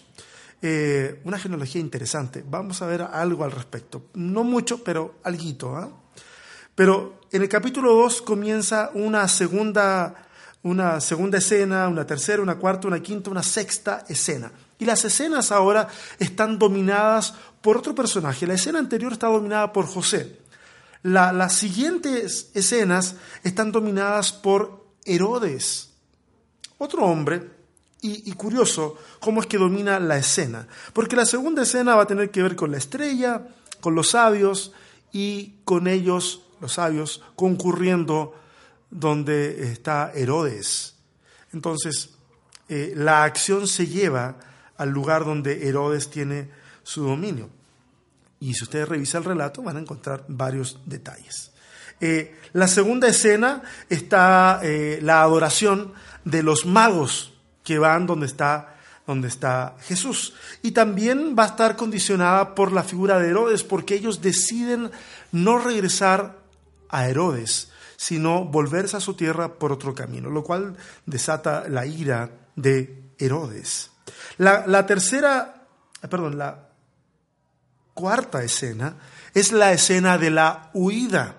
Eh, 0.61 1.21
una 1.23 1.37
genealogía 1.37 1.81
interesante. 1.81 2.43
Vamos 2.47 2.81
a 2.81 2.87
ver 2.87 3.01
algo 3.01 3.43
al 3.43 3.51
respecto. 3.51 4.07
No 4.13 4.43
mucho, 4.43 4.83
pero 4.83 5.15
algo. 5.23 5.75
¿ah? 5.75 5.89
Pero 6.75 7.21
en 7.31 7.41
el 7.41 7.49
capítulo 7.49 7.93
2 7.93 8.21
comienza 8.21 8.91
una 8.93 9.27
segunda, 9.27 10.27
una 10.63 11.01
segunda 11.01 11.39
escena, 11.39 11.87
una 11.87 12.05
tercera, 12.05 12.41
una 12.41 12.55
cuarta, 12.55 12.87
una 12.87 13.01
quinta, 13.01 13.29
una 13.29 13.43
sexta 13.43 14.05
escena. 14.07 14.51
Y 14.79 14.85
las 14.85 15.03
escenas 15.03 15.51
ahora 15.51 15.87
están 16.19 16.59
dominadas 16.59 17.33
por 17.61 17.77
otro 17.77 17.95
personaje. 17.95 18.45
La 18.45 18.53
escena 18.53 18.79
anterior 18.79 19.11
está 19.11 19.27
dominada 19.27 19.73
por 19.73 19.87
José. 19.87 20.46
Las 21.03 21.53
siguientes 21.53 22.51
escenas 22.53 23.15
están 23.43 23.71
dominadas 23.71 24.31
por 24.33 24.85
Herodes, 25.05 25.93
otro 26.77 27.05
hombre, 27.05 27.57
y, 28.01 28.31
curioso 28.33 28.95
cómo 29.19 29.41
es 29.41 29.47
que 29.47 29.57
domina 29.57 29.99
la 29.99 30.17
escena. 30.17 30.67
Porque 30.93 31.15
la 31.15 31.25
segunda 31.25 31.63
escena 31.63 31.95
va 31.95 32.03
a 32.03 32.07
tener 32.07 32.29
que 32.29 32.43
ver 32.43 32.55
con 32.55 32.71
la 32.71 32.77
estrella, 32.77 33.47
con 33.81 33.95
los 33.95 34.11
sabios 34.11 34.71
y 35.11 35.55
con 35.65 35.87
ellos, 35.87 36.43
los 36.61 36.73
sabios, 36.73 37.23
concurriendo 37.35 38.35
donde 38.89 39.71
está 39.71 40.11
Herodes. 40.13 40.95
Entonces, 41.53 42.11
eh, 42.69 42.93
la 42.95 43.23
acción 43.23 43.67
se 43.67 43.87
lleva 43.87 44.37
al 44.77 44.89
lugar 44.89 45.25
donde 45.25 45.67
Herodes 45.67 46.09
tiene 46.09 46.49
su 46.83 47.03
dominio. 47.03 47.49
Y 48.39 48.53
si 48.53 48.63
ustedes 48.63 48.87
revisan 48.87 49.23
el 49.23 49.29
relato 49.29 49.61
van 49.63 49.77
a 49.77 49.79
encontrar 49.79 50.25
varios 50.27 50.79
detalles. 50.85 51.51
Eh, 51.99 52.35
la 52.53 52.67
segunda 52.67 53.07
escena 53.07 53.63
está 53.89 54.59
eh, 54.61 54.99
la 55.01 55.21
adoración 55.21 55.93
de 56.25 56.43
los 56.43 56.65
magos 56.65 57.33
que 57.63 57.79
van 57.79 58.05
donde 58.05 58.27
está, 58.27 58.77
donde 59.07 59.27
está 59.27 59.75
Jesús. 59.81 60.35
Y 60.61 60.71
también 60.71 61.35
va 61.37 61.43
a 61.43 61.47
estar 61.47 61.75
condicionada 61.75 62.53
por 62.53 62.71
la 62.71 62.83
figura 62.83 63.19
de 63.19 63.29
Herodes, 63.29 63.63
porque 63.63 63.95
ellos 63.95 64.21
deciden 64.21 64.91
no 65.31 65.57
regresar 65.57 66.37
a 66.89 67.07
Herodes, 67.07 67.71
sino 67.95 68.45
volverse 68.45 68.97
a 68.97 69.01
su 69.01 69.15
tierra 69.15 69.55
por 69.55 69.71
otro 69.71 69.95
camino, 69.95 70.29
lo 70.29 70.43
cual 70.43 70.77
desata 71.05 71.67
la 71.67 71.85
ira 71.85 72.29
de 72.55 73.11
Herodes. 73.17 73.91
La, 74.37 74.65
la 74.67 74.85
tercera, 74.85 75.65
perdón, 76.09 76.37
la 76.37 76.66
cuarta 77.97 78.43
escena 78.43 78.95
es 79.33 79.51
la 79.51 79.73
escena 79.73 80.19
de 80.19 80.29
la 80.29 80.69
huida, 80.75 81.35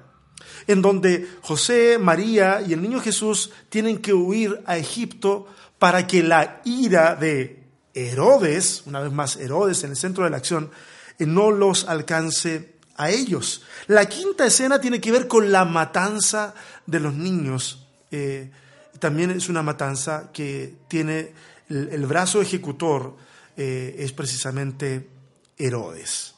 en 0.66 0.82
donde 0.82 1.28
José, 1.40 1.98
María 1.98 2.60
y 2.60 2.72
el 2.72 2.82
niño 2.82 3.00
Jesús 3.00 3.52
tienen 3.68 3.98
que 3.98 4.12
huir 4.12 4.60
a 4.66 4.76
Egipto 4.76 5.46
para 5.78 6.08
que 6.08 6.24
la 6.24 6.60
ira 6.64 7.14
de 7.14 7.62
Herodes, 7.94 8.82
una 8.86 9.00
vez 9.00 9.12
más 9.12 9.36
Herodes 9.36 9.84
en 9.84 9.90
el 9.90 9.96
centro 9.96 10.24
de 10.24 10.30
la 10.30 10.38
acción, 10.38 10.72
eh, 11.20 11.26
no 11.26 11.52
los 11.52 11.88
alcance 11.88 12.74
a 12.96 13.08
ellos. 13.10 13.62
La 13.86 14.06
quinta 14.06 14.44
escena 14.44 14.80
tiene 14.80 15.00
que 15.00 15.12
ver 15.12 15.28
con 15.28 15.52
la 15.52 15.64
matanza 15.64 16.54
de 16.86 16.98
los 16.98 17.14
niños. 17.14 17.86
Eh, 18.10 18.50
también 18.98 19.30
es 19.30 19.48
una 19.48 19.62
matanza 19.62 20.30
que 20.32 20.74
tiene 20.88 21.32
el, 21.68 22.04
brazo 22.06 22.42
ejecutor, 22.42 23.16
eh, 23.56 23.94
es 24.00 24.12
precisamente 24.12 25.08
Herodes. 25.56 26.34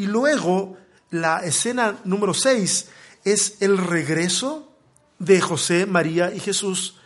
Y 0.00 0.06
luego 0.06 0.78
la 1.10 1.40
escena 1.40 1.98
número 2.04 2.32
seis 2.32 2.88
es 3.22 3.60
el 3.60 3.76
regreso 3.76 4.72
de 5.18 5.42
José, 5.42 5.84
María 5.84 6.32
y 6.34 6.40
Jesús 6.40 6.96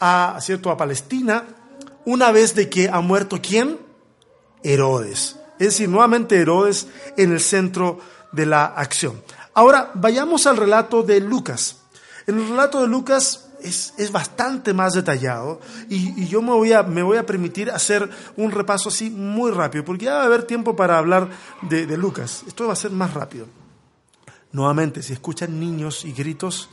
a, 0.00 0.38
¿cierto? 0.40 0.70
a 0.70 0.76
Palestina, 0.78 1.44
una 2.06 2.32
vez 2.32 2.54
de 2.54 2.70
que 2.70 2.88
ha 2.88 3.00
muerto 3.02 3.40
quién? 3.42 3.78
Herodes. 4.62 5.36
Es 5.58 5.66
decir, 5.66 5.90
nuevamente 5.90 6.40
Herodes 6.40 6.86
en 7.18 7.32
el 7.32 7.40
centro 7.40 8.00
de 8.32 8.46
la 8.46 8.64
acción. 8.64 9.22
Ahora, 9.52 9.90
vayamos 9.92 10.46
al 10.46 10.56
relato 10.56 11.02
de 11.02 11.20
Lucas. 11.20 11.82
En 12.26 12.38
el 12.38 12.48
relato 12.48 12.80
de 12.80 12.88
Lucas 12.88 13.49
es, 13.62 14.12
bastante 14.12 14.72
más 14.74 14.94
detallado 14.94 15.60
y, 15.88 16.26
yo 16.26 16.42
me 16.42 16.52
voy, 16.52 16.72
a, 16.72 16.82
me 16.82 17.02
voy 17.02 17.16
a 17.18 17.26
permitir 17.26 17.70
hacer 17.70 18.08
un 18.36 18.50
repaso 18.50 18.88
así 18.88 19.10
muy 19.10 19.50
rápido, 19.50 19.84
porque 19.84 20.06
ya 20.06 20.14
va 20.14 20.22
a 20.22 20.26
haber 20.26 20.44
tiempo 20.44 20.76
para 20.76 20.98
hablar 20.98 21.28
de, 21.62 21.86
de 21.86 21.96
Lucas. 21.96 22.44
Esto 22.46 22.66
va 22.66 22.72
a 22.72 22.76
ser 22.76 22.90
más 22.90 23.14
rápido. 23.14 23.46
Nuevamente, 24.52 25.02
si 25.02 25.12
escuchan 25.12 25.60
niños 25.60 26.04
y 26.04 26.12
gritos, 26.12 26.68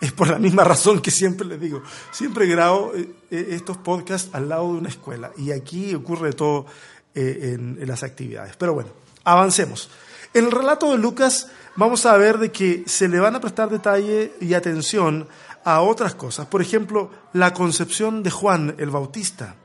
es 0.00 0.12
por 0.12 0.28
la 0.28 0.38
misma 0.38 0.64
razón 0.64 1.00
que 1.00 1.10
siempre 1.10 1.46
les 1.46 1.60
digo. 1.60 1.82
Siempre 2.10 2.46
grabo 2.46 2.92
eh, 2.94 3.08
eh, 3.30 3.46
estos 3.50 3.78
podcasts 3.78 4.30
al 4.32 4.48
lado 4.48 4.72
de 4.72 4.78
una 4.78 4.88
escuela 4.88 5.32
y 5.36 5.50
aquí 5.50 5.94
ocurre 5.94 6.32
todo 6.32 6.66
eh, 7.14 7.54
en, 7.54 7.78
en 7.80 7.88
las 7.88 8.02
actividades. 8.02 8.56
Pero 8.56 8.74
bueno, 8.74 8.90
avancemos. 9.24 9.90
En 10.34 10.46
el 10.46 10.50
relato 10.50 10.90
de 10.90 10.98
Lucas 10.98 11.48
vamos 11.76 12.04
a 12.06 12.16
ver 12.16 12.38
de 12.38 12.50
que 12.50 12.84
se 12.86 13.08
le 13.08 13.20
van 13.20 13.36
a 13.36 13.40
prestar 13.40 13.70
detalle 13.70 14.34
y 14.40 14.54
atención 14.54 15.28
a 15.64 15.80
otras 15.80 16.14
cosas. 16.14 16.46
Por 16.46 16.62
ejemplo, 16.62 17.10
la 17.32 17.52
concepción 17.52 18.22
de 18.22 18.30
Juan 18.30 18.74
el 18.78 18.90
Bautista, 18.90 19.56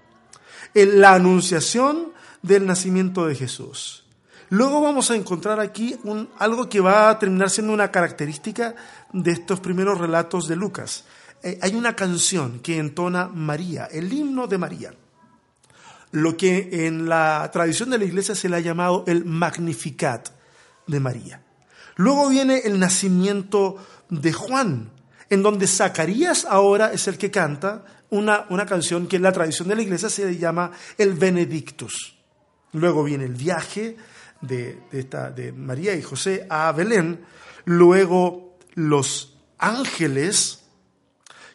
la 0.73 1.13
anunciación 1.13 2.13
del 2.41 2.65
nacimiento 2.65 3.25
de 3.25 3.35
Jesús. 3.35 4.05
Luego 4.49 4.81
vamos 4.81 5.11
a 5.11 5.15
encontrar 5.15 5.59
aquí 5.59 5.95
un, 6.03 6.29
algo 6.39 6.69
que 6.69 6.79
va 6.79 7.09
a 7.09 7.19
terminar 7.19 7.49
siendo 7.49 7.73
una 7.73 7.91
característica 7.91 8.75
de 9.13 9.31
estos 9.31 9.59
primeros 9.59 9.99
relatos 9.99 10.47
de 10.47 10.55
Lucas. 10.55 11.05
Eh, 11.43 11.59
hay 11.61 11.75
una 11.75 11.95
canción 11.95 12.59
que 12.59 12.77
entona 12.77 13.27
María, 13.27 13.85
el 13.85 14.11
himno 14.11 14.47
de 14.47 14.57
María 14.57 14.93
lo 16.11 16.37
que 16.37 16.87
en 16.87 17.07
la 17.07 17.49
tradición 17.51 17.89
de 17.89 17.97
la 17.97 18.05
iglesia 18.05 18.35
se 18.35 18.49
le 18.49 18.55
ha 18.55 18.61
llamado 18.61 19.03
el 19.07 19.25
Magnificat 19.25 20.29
de 20.87 20.99
María. 20.99 21.43
Luego 21.95 22.29
viene 22.29 22.59
el 22.59 22.79
nacimiento 22.79 23.77
de 24.09 24.33
Juan, 24.33 24.91
en 25.29 25.43
donde 25.43 25.67
Zacarías 25.67 26.45
ahora 26.45 26.91
es 26.91 27.07
el 27.07 27.17
que 27.17 27.31
canta 27.31 27.83
una, 28.09 28.45
una 28.49 28.65
canción 28.65 29.07
que 29.07 29.17
en 29.17 29.23
la 29.23 29.31
tradición 29.31 29.67
de 29.67 29.75
la 29.75 29.81
iglesia 29.81 30.09
se 30.09 30.37
llama 30.37 30.71
el 30.97 31.13
Benedictus. 31.13 32.17
Luego 32.73 33.03
viene 33.03 33.25
el 33.25 33.33
viaje 33.33 33.97
de, 34.41 34.79
esta, 34.91 35.31
de 35.31 35.51
María 35.51 35.95
y 35.95 36.01
José 36.01 36.45
a 36.49 36.71
Belén. 36.71 37.21
Luego 37.65 38.57
los 38.75 39.37
ángeles 39.57 40.61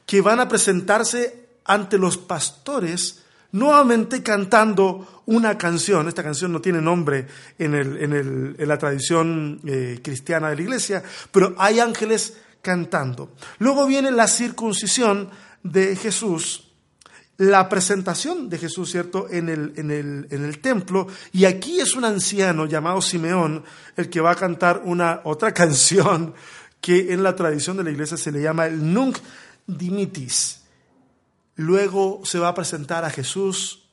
que 0.06 0.20
van 0.20 0.40
a 0.40 0.48
presentarse 0.48 1.44
ante 1.64 1.98
los 1.98 2.18
pastores 2.18 3.24
nuevamente 3.52 4.22
cantando 4.22 5.22
una 5.26 5.56
canción. 5.56 6.08
Esta 6.08 6.22
canción 6.22 6.52
no 6.52 6.60
tiene 6.60 6.80
nombre 6.80 7.26
en, 7.58 7.74
en, 7.74 8.56
la 8.58 8.78
tradición 8.78 9.60
eh, 9.64 10.00
cristiana 10.02 10.50
de 10.50 10.56
la 10.56 10.62
iglesia, 10.62 11.02
pero 11.30 11.54
hay 11.56 11.78
ángeles 11.78 12.36
cantando. 12.64 13.34
Luego 13.60 13.86
viene 13.86 14.10
la 14.10 14.26
circuncisión 14.26 15.30
de 15.62 15.94
Jesús, 15.94 16.72
la 17.36 17.68
presentación 17.68 18.48
de 18.48 18.58
Jesús, 18.58 18.90
¿cierto?, 18.90 19.28
en 19.30 19.48
el, 19.48 19.72
en 19.76 19.92
el, 19.92 20.26
en 20.30 20.44
el 20.44 20.58
templo. 20.58 21.06
Y 21.30 21.44
aquí 21.44 21.80
es 21.80 21.94
un 21.94 22.04
anciano 22.04 22.66
llamado 22.66 23.00
Simeón 23.00 23.62
el 23.96 24.10
que 24.10 24.20
va 24.20 24.32
a 24.32 24.36
cantar 24.36 24.82
una 24.84 25.20
otra 25.22 25.54
canción 25.54 26.34
que 26.80 27.12
en 27.12 27.22
la 27.22 27.36
tradición 27.36 27.76
de 27.76 27.84
la 27.84 27.90
iglesia 27.90 28.16
se 28.16 28.32
le 28.32 28.42
llama 28.42 28.66
el 28.66 28.92
Nunc 28.92 29.18
Dimitis 29.66 30.64
Luego 31.56 32.20
se 32.24 32.38
va 32.38 32.48
a 32.48 32.54
presentar 32.54 33.04
a 33.04 33.10
Jesús 33.10 33.88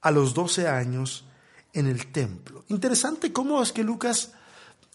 a 0.00 0.10
los 0.10 0.34
12 0.34 0.68
años 0.68 1.24
en 1.72 1.88
el 1.88 2.12
templo. 2.12 2.64
Interesante 2.68 3.32
cómo 3.32 3.60
es 3.62 3.72
que 3.72 3.82
Lucas 3.82 4.32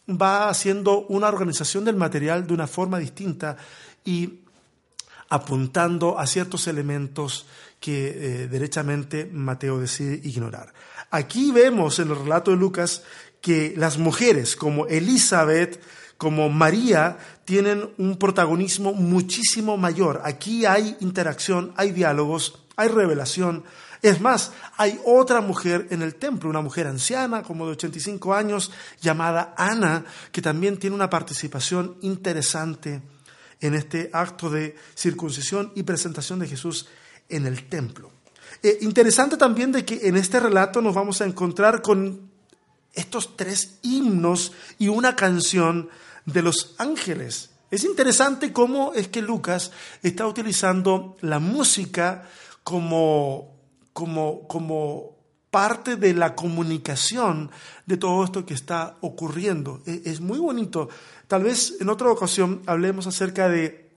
va 0.09 0.49
haciendo 0.49 1.05
una 1.07 1.27
organización 1.27 1.85
del 1.85 1.95
material 1.95 2.47
de 2.47 2.53
una 2.53 2.67
forma 2.67 2.99
distinta 2.99 3.57
y 4.03 4.39
apuntando 5.29 6.19
a 6.19 6.27
ciertos 6.27 6.67
elementos 6.67 7.45
que 7.79 8.09
eh, 8.09 8.47
derechamente 8.47 9.29
Mateo 9.31 9.79
decide 9.79 10.19
ignorar. 10.23 10.73
Aquí 11.09 11.51
vemos 11.51 11.99
en 11.99 12.09
el 12.09 12.17
relato 12.17 12.51
de 12.51 12.57
Lucas 12.57 13.03
que 13.41 13.73
las 13.75 13.97
mujeres 13.97 14.55
como 14.55 14.87
Elizabeth, 14.87 15.81
como 16.17 16.49
María 16.49 17.17
tienen 17.45 17.89
un 17.97 18.17
protagonismo 18.17 18.93
muchísimo 18.93 19.77
mayor. 19.77 20.21
Aquí 20.23 20.65
hay 20.65 20.95
interacción, 20.99 21.73
hay 21.75 21.91
diálogos, 21.91 22.63
hay 22.75 22.89
revelación. 22.89 23.63
Es 24.01 24.19
más, 24.19 24.51
hay 24.77 24.99
otra 25.05 25.41
mujer 25.41 25.87
en 25.91 26.01
el 26.01 26.15
templo, 26.15 26.49
una 26.49 26.61
mujer 26.61 26.87
anciana, 26.87 27.43
como 27.43 27.67
de 27.67 27.73
85 27.73 28.33
años, 28.33 28.71
llamada 28.99 29.53
Ana, 29.57 30.05
que 30.31 30.41
también 30.41 30.77
tiene 30.77 30.95
una 30.95 31.09
participación 31.09 31.97
interesante 32.01 33.01
en 33.59 33.75
este 33.75 34.09
acto 34.11 34.49
de 34.49 34.75
circuncisión 34.95 35.71
y 35.75 35.83
presentación 35.83 36.39
de 36.39 36.47
Jesús 36.47 36.87
en 37.29 37.45
el 37.45 37.69
templo. 37.69 38.11
Eh, 38.63 38.79
interesante 38.81 39.37
también 39.37 39.71
de 39.71 39.85
que 39.85 40.07
en 40.07 40.17
este 40.17 40.39
relato 40.39 40.81
nos 40.81 40.95
vamos 40.95 41.21
a 41.21 41.25
encontrar 41.25 41.81
con 41.81 42.31
estos 42.93 43.37
tres 43.37 43.77
himnos 43.83 44.51
y 44.79 44.87
una 44.87 45.15
canción 45.15 45.89
de 46.25 46.41
los 46.41 46.75
ángeles. 46.77 47.51
Es 47.69 47.83
interesante 47.83 48.51
cómo 48.51 48.93
es 48.93 49.07
que 49.07 49.21
Lucas 49.21 49.71
está 50.03 50.27
utilizando 50.27 51.15
la 51.21 51.39
música 51.39 52.27
como, 52.63 53.50
como, 53.93 54.47
como 54.47 55.17
parte 55.49 55.97
de 55.97 56.13
la 56.13 56.33
comunicación 56.35 57.51
de 57.85 57.97
todo 57.97 58.23
esto 58.23 58.45
que 58.45 58.53
está 58.53 58.97
ocurriendo. 59.01 59.81
E, 59.85 60.03
es 60.05 60.21
muy 60.21 60.39
bonito. 60.39 60.89
Tal 61.27 61.43
vez 61.43 61.75
en 61.79 61.89
otra 61.89 62.09
ocasión 62.09 62.61
hablemos 62.65 63.05
acerca 63.07 63.49
de, 63.49 63.91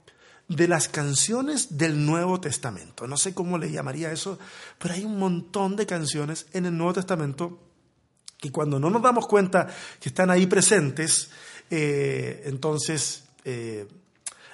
de 0.49 0.69
las 0.69 0.89
canciones 0.89 1.79
del 1.79 2.05
Nuevo 2.05 2.41
Testamento. 2.41 3.07
No 3.07 3.17
sé 3.17 3.35
cómo 3.35 3.57
le 3.57 3.71
llamaría 3.71 4.13
eso, 4.13 4.39
pero 4.79 4.95
hay 4.95 5.05
un 5.05 5.19
montón 5.19 5.77
de 5.77 5.87
canciones 5.87 6.47
en 6.53 6.67
el 6.67 6.77
Nuevo 6.77 6.95
Testamento 6.95 7.59
que 8.45 8.53
cuando 8.53 8.79
no 8.79 8.91
nos 8.91 9.01
damos 9.01 9.27
cuenta 9.27 9.69
que 10.01 10.11
están 10.11 10.31
ahí 10.31 10.47
presentes, 10.47 11.31
eh, 11.71 12.43
entonces 12.45 13.25
eh, 13.45 13.89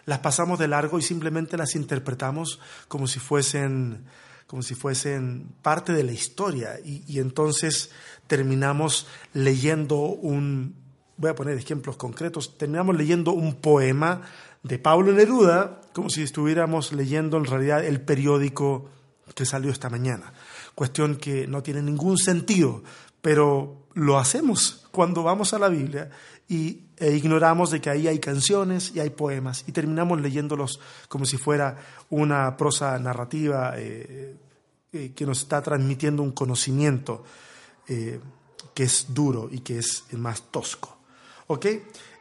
las 0.06 0.20
pasamos 0.20 0.58
de 0.58 0.68
largo 0.68 0.98
y 0.98 1.02
simplemente 1.02 1.56
las 1.56 1.74
interpretamos 1.74 2.60
como 2.86 3.08
si 3.08 3.18
fuesen, 3.18 4.04
como 4.50 4.62
si 4.62 4.74
fuesen 4.74 5.46
parte 5.62 5.92
de 5.92 6.02
la 6.02 6.10
historia 6.10 6.80
y, 6.84 7.20
entonces 7.20 7.92
terminamos 8.26 9.06
leyendo 9.32 9.94
un, 9.96 10.74
voy 11.16 11.30
a 11.30 11.36
poner 11.36 11.56
ejemplos 11.56 11.96
concretos, 11.96 12.58
terminamos 12.58 12.96
leyendo 12.96 13.30
un 13.30 13.54
poema 13.54 14.22
de 14.64 14.80
Pablo 14.80 15.12
Neruda 15.12 15.82
como 15.92 16.10
si 16.10 16.24
estuviéramos 16.24 16.92
leyendo 16.92 17.36
en 17.36 17.44
realidad 17.44 17.84
el 17.84 18.00
periódico 18.00 18.90
que 19.36 19.46
salió 19.46 19.70
esta 19.70 19.88
mañana. 19.88 20.32
Cuestión 20.74 21.14
que 21.14 21.46
no 21.46 21.62
tiene 21.62 21.80
ningún 21.80 22.18
sentido, 22.18 22.82
pero 23.22 23.86
lo 23.94 24.18
hacemos 24.18 24.84
cuando 24.90 25.22
vamos 25.22 25.54
a 25.54 25.60
la 25.60 25.68
Biblia 25.68 26.10
y, 26.48 26.86
e 27.00 27.16
ignoramos 27.16 27.70
de 27.70 27.80
que 27.80 27.88
ahí 27.88 28.06
hay 28.06 28.18
canciones 28.18 28.92
y 28.94 29.00
hay 29.00 29.08
poemas 29.10 29.64
y 29.66 29.72
terminamos 29.72 30.20
leyéndolos 30.20 30.78
como 31.08 31.24
si 31.24 31.38
fuera 31.38 31.78
una 32.10 32.56
prosa 32.58 32.98
narrativa 32.98 33.72
eh, 33.76 34.36
eh, 34.92 35.12
que 35.16 35.24
nos 35.24 35.40
está 35.40 35.62
transmitiendo 35.62 36.22
un 36.22 36.32
conocimiento 36.32 37.24
eh, 37.88 38.20
que 38.74 38.82
es 38.82 39.06
duro 39.08 39.48
y 39.50 39.60
que 39.60 39.78
es 39.78 40.04
más 40.12 40.42
tosco. 40.50 40.98
¿Ok? 41.46 41.66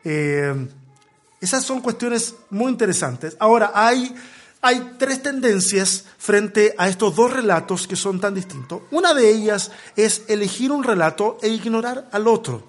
esas 0.02 1.64
son 1.64 1.82
cuestiones 1.82 2.36
muy 2.50 2.72
interesantes. 2.72 3.36
Ahora, 3.38 3.72
hay 3.76 4.16
hay 4.62 4.96
tres 4.98 5.22
tendencias 5.22 6.06
frente 6.18 6.76
a 6.78 6.90
estos 6.90 7.16
dos 7.16 7.32
relatos 7.32 7.88
que 7.88 7.96
son 7.96 8.20
tan 8.20 8.34
distintos. 8.34 8.82
Una 8.92 9.14
de 9.14 9.30
ellas 9.30 9.72
es 9.96 10.24
elegir 10.28 10.72
un 10.72 10.84
relato 10.84 11.38
e 11.42 11.48
ignorar 11.48 12.10
al 12.12 12.28
otro. 12.28 12.64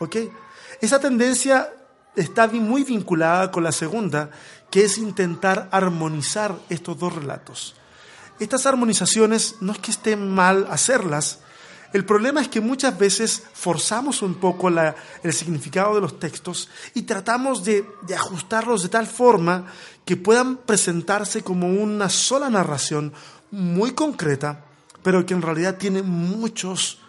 ¿Ok? 0.00 0.16
Esa 0.80 0.98
tendencia 0.98 1.72
está 2.16 2.48
muy 2.48 2.84
vinculada 2.84 3.50
con 3.50 3.62
la 3.64 3.72
segunda, 3.72 4.30
que 4.70 4.84
es 4.84 4.98
intentar 4.98 5.68
armonizar 5.70 6.56
estos 6.68 6.98
dos 6.98 7.14
relatos. 7.14 7.74
Estas 8.38 8.66
armonizaciones 8.66 9.56
no 9.60 9.72
es 9.72 9.78
que 9.78 9.90
estén 9.90 10.28
mal 10.30 10.66
hacerlas, 10.70 11.40
el 11.92 12.04
problema 12.04 12.40
es 12.40 12.48
que 12.48 12.60
muchas 12.60 12.96
veces 12.96 13.42
forzamos 13.52 14.22
un 14.22 14.34
poco 14.34 14.68
el 14.68 15.32
significado 15.32 15.96
de 15.96 16.00
los 16.00 16.20
textos 16.20 16.68
y 16.94 17.02
tratamos 17.02 17.64
de, 17.64 17.84
ajustarlos 18.16 18.82
de 18.82 18.88
tal 18.88 19.08
forma 19.08 19.66
que 20.04 20.16
puedan 20.16 20.58
presentarse 20.58 21.42
como 21.42 21.66
una 21.66 22.08
sola 22.08 22.48
narración 22.48 23.12
muy 23.50 23.92
concreta, 23.92 24.64
pero 25.02 25.26
que 25.26 25.34
en 25.34 25.42
realidad 25.42 25.78
tiene 25.78 26.02
muchos 26.02 27.00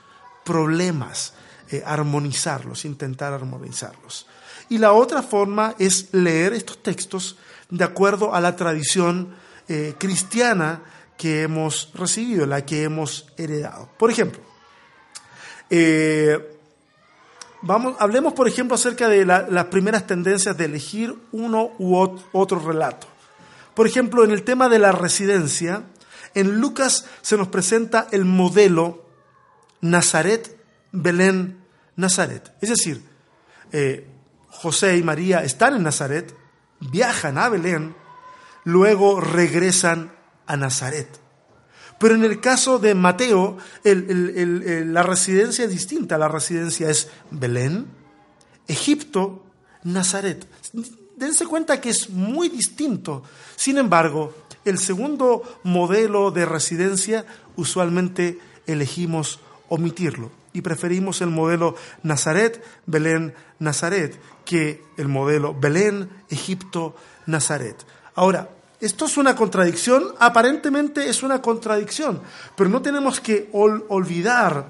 problemas 0.44 1.34
eh, 1.72 1.84
armonizarlos, 1.86 2.86
intentar 2.86 3.34
armonizarlos. 3.34 4.28
Y 4.70 4.78
la 4.78 4.94
otra 4.94 5.24
forma 5.24 5.76
es 5.80 6.14
leer 6.14 6.54
estos 6.54 6.84
textos 6.84 7.38
de 7.70 7.84
acuerdo 7.84 8.36
a 8.36 8.42
la 8.42 8.56
tradición 8.56 9.34
eh, 9.68 9.96
cristiana 9.98 10.84
que 11.18 11.44
hemos 11.44 11.92
recibido, 11.94 12.46
la 12.46 12.66
que 12.66 12.84
hemos 12.84 13.28
heredado. 13.38 13.90
Por 13.98 14.12
ejemplo, 14.12 14.42
eh, 15.70 16.58
vamos, 17.62 17.96
hablemos, 18.00 18.34
por 18.34 18.48
ejemplo, 18.48 18.76
acerca 18.76 19.08
de 19.08 19.26
las 19.26 19.66
primeras 19.68 20.06
tendencias 20.08 20.58
de 20.58 20.66
elegir 20.66 21.16
uno 21.32 21.72
u 21.80 21.96
otro 22.34 22.60
relato. 22.60 23.08
Por 23.74 23.88
ejemplo, 23.88 24.26
en 24.26 24.32
el 24.32 24.44
tema 24.44 24.68
de 24.68 24.80
la 24.80 24.92
residencia, 24.92 25.84
en 26.34 26.60
Lucas 26.60 27.06
se 27.22 27.38
nos 27.38 27.48
presenta 27.48 28.08
el 28.12 28.26
modelo 28.26 29.06
Nazaret, 29.80 30.58
Belén, 30.92 31.61
Nazaret. 31.96 32.54
Es 32.62 32.70
decir, 32.70 33.04
eh, 33.72 34.08
José 34.48 34.98
y 34.98 35.04
María 35.04 35.44
están 35.44 35.76
en 35.76 35.84
Nazaret, 35.84 36.36
viajan 36.80 37.38
a 37.38 37.50
Belén, 37.50 37.96
luego 38.64 39.22
regresan 39.22 40.12
a 40.46 40.58
Nazaret. 40.58 41.08
Pero 42.00 42.16
en 42.16 42.24
el 42.24 42.42
caso 42.42 42.80
de 42.80 42.96
Mateo, 42.96 43.58
la 43.84 45.04
residencia 45.04 45.66
es 45.66 45.72
distinta. 45.72 46.18
La 46.18 46.28
residencia 46.28 46.90
es 46.90 47.10
Belén, 47.30 47.86
Egipto, 48.68 49.46
Nazaret. 49.84 50.48
Dense 51.16 51.46
cuenta 51.46 51.80
que 51.80 51.92
es 51.92 52.10
muy 52.10 52.50
distinto. 52.50 53.22
Sin 53.56 53.78
embargo, 53.78 54.34
el 54.66 54.80
segundo 54.80 55.60
modelo 55.64 56.32
de 56.32 56.48
residencia 56.48 57.24
usualmente 57.56 58.40
elegimos 58.66 59.40
omitirlo 59.70 60.41
y 60.54 60.62
preferimos 60.62 61.22
el 61.22 61.30
modelo 61.30 61.76
Nazaret, 62.04 62.64
Belén, 62.86 63.34
Nazaret, 63.60 64.20
que 64.46 64.84
el 64.98 65.08
modelo 65.08 65.54
Belén, 65.54 66.10
Egipto, 66.30 66.96
Nazaret. 67.26 67.86
Ahora, 68.16 68.50
esto 68.80 69.06
es 69.06 69.18
una 69.18 69.36
contradicción, 69.36 70.16
aparentemente 70.20 71.08
es 71.08 71.24
una 71.24 71.42
contradicción, 71.42 72.22
pero 72.56 72.70
no 72.70 72.82
tenemos 72.82 73.20
que 73.20 73.50
olvidar, 73.54 74.68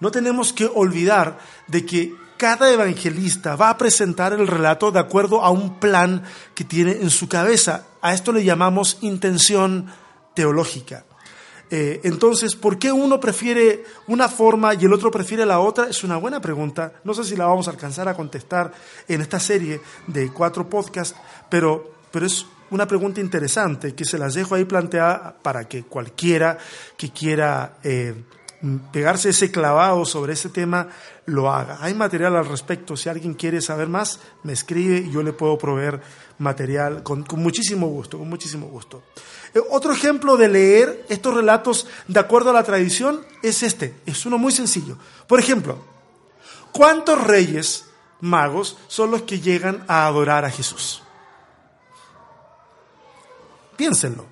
no 0.00 0.10
tenemos 0.10 0.52
que 0.52 0.66
olvidar 0.66 1.38
de 1.66 1.84
que 1.84 2.14
cada 2.36 2.70
evangelista 2.72 3.56
va 3.56 3.70
a 3.70 3.76
presentar 3.76 4.32
el 4.32 4.46
relato 4.46 4.92
de 4.92 5.00
acuerdo 5.00 5.42
a 5.42 5.50
un 5.50 5.80
plan 5.80 6.22
que 6.54 6.62
tiene 6.62 6.92
en 6.92 7.10
su 7.10 7.28
cabeza. 7.28 7.84
A 8.00 8.14
esto 8.14 8.32
le 8.32 8.44
llamamos 8.44 8.98
intención 9.00 9.86
teológica. 10.34 11.04
Eh, 11.70 12.00
entonces, 12.04 12.56
¿por 12.56 12.78
qué 12.78 12.90
uno 12.90 13.20
prefiere 13.20 13.84
una 14.06 14.28
forma 14.28 14.74
y 14.74 14.84
el 14.84 14.92
otro 14.92 15.10
prefiere 15.10 15.44
la 15.44 15.60
otra? 15.60 15.88
Es 15.88 16.02
una 16.04 16.16
buena 16.16 16.40
pregunta. 16.40 16.92
No 17.04 17.14
sé 17.14 17.24
si 17.24 17.36
la 17.36 17.46
vamos 17.46 17.68
a 17.68 17.72
alcanzar 17.72 18.08
a 18.08 18.14
contestar 18.14 18.72
en 19.06 19.20
esta 19.20 19.38
serie 19.38 19.80
de 20.06 20.32
cuatro 20.32 20.68
podcasts, 20.68 21.16
pero, 21.50 21.92
pero 22.10 22.26
es 22.26 22.46
una 22.70 22.86
pregunta 22.86 23.20
interesante 23.20 23.94
que 23.94 24.04
se 24.04 24.18
las 24.18 24.34
dejo 24.34 24.54
ahí 24.54 24.64
planteada 24.64 25.36
para 25.42 25.68
que 25.68 25.84
cualquiera 25.84 26.58
que 26.96 27.10
quiera 27.10 27.78
eh, 27.82 28.14
pegarse 28.92 29.30
ese 29.30 29.50
clavado 29.50 30.04
sobre 30.04 30.32
ese 30.32 30.48
tema 30.48 30.88
lo 31.26 31.50
haga. 31.50 31.78
Hay 31.80 31.94
material 31.94 32.36
al 32.36 32.46
respecto. 32.46 32.96
Si 32.96 33.08
alguien 33.08 33.34
quiere 33.34 33.60
saber 33.60 33.88
más, 33.88 34.20
me 34.42 34.52
escribe 34.52 34.98
y 34.98 35.10
yo 35.10 35.22
le 35.22 35.32
puedo 35.32 35.56
proveer 35.58 36.00
material 36.38 37.02
con, 37.02 37.24
muchísimo 37.36 37.86
gusto, 37.88 38.18
con 38.18 38.28
muchísimo 38.28 38.66
gusto. 38.66 39.02
Eh, 39.58 39.62
otro 39.70 39.92
ejemplo 39.92 40.36
de 40.36 40.48
leer 40.48 41.04
estos 41.08 41.34
relatos 41.34 41.86
de 42.06 42.20
acuerdo 42.20 42.50
a 42.50 42.52
la 42.52 42.62
tradición 42.62 43.24
es 43.42 43.62
este. 43.62 43.94
Es 44.06 44.24
uno 44.24 44.38
muy 44.38 44.52
sencillo. 44.52 44.96
Por 45.26 45.40
ejemplo, 45.40 45.78
¿cuántos 46.72 47.22
reyes 47.24 47.86
magos 48.20 48.76
son 48.86 49.10
los 49.10 49.22
que 49.22 49.40
llegan 49.40 49.84
a 49.88 50.06
adorar 50.06 50.44
a 50.44 50.50
Jesús? 50.50 51.02
Piénsenlo. 53.76 54.26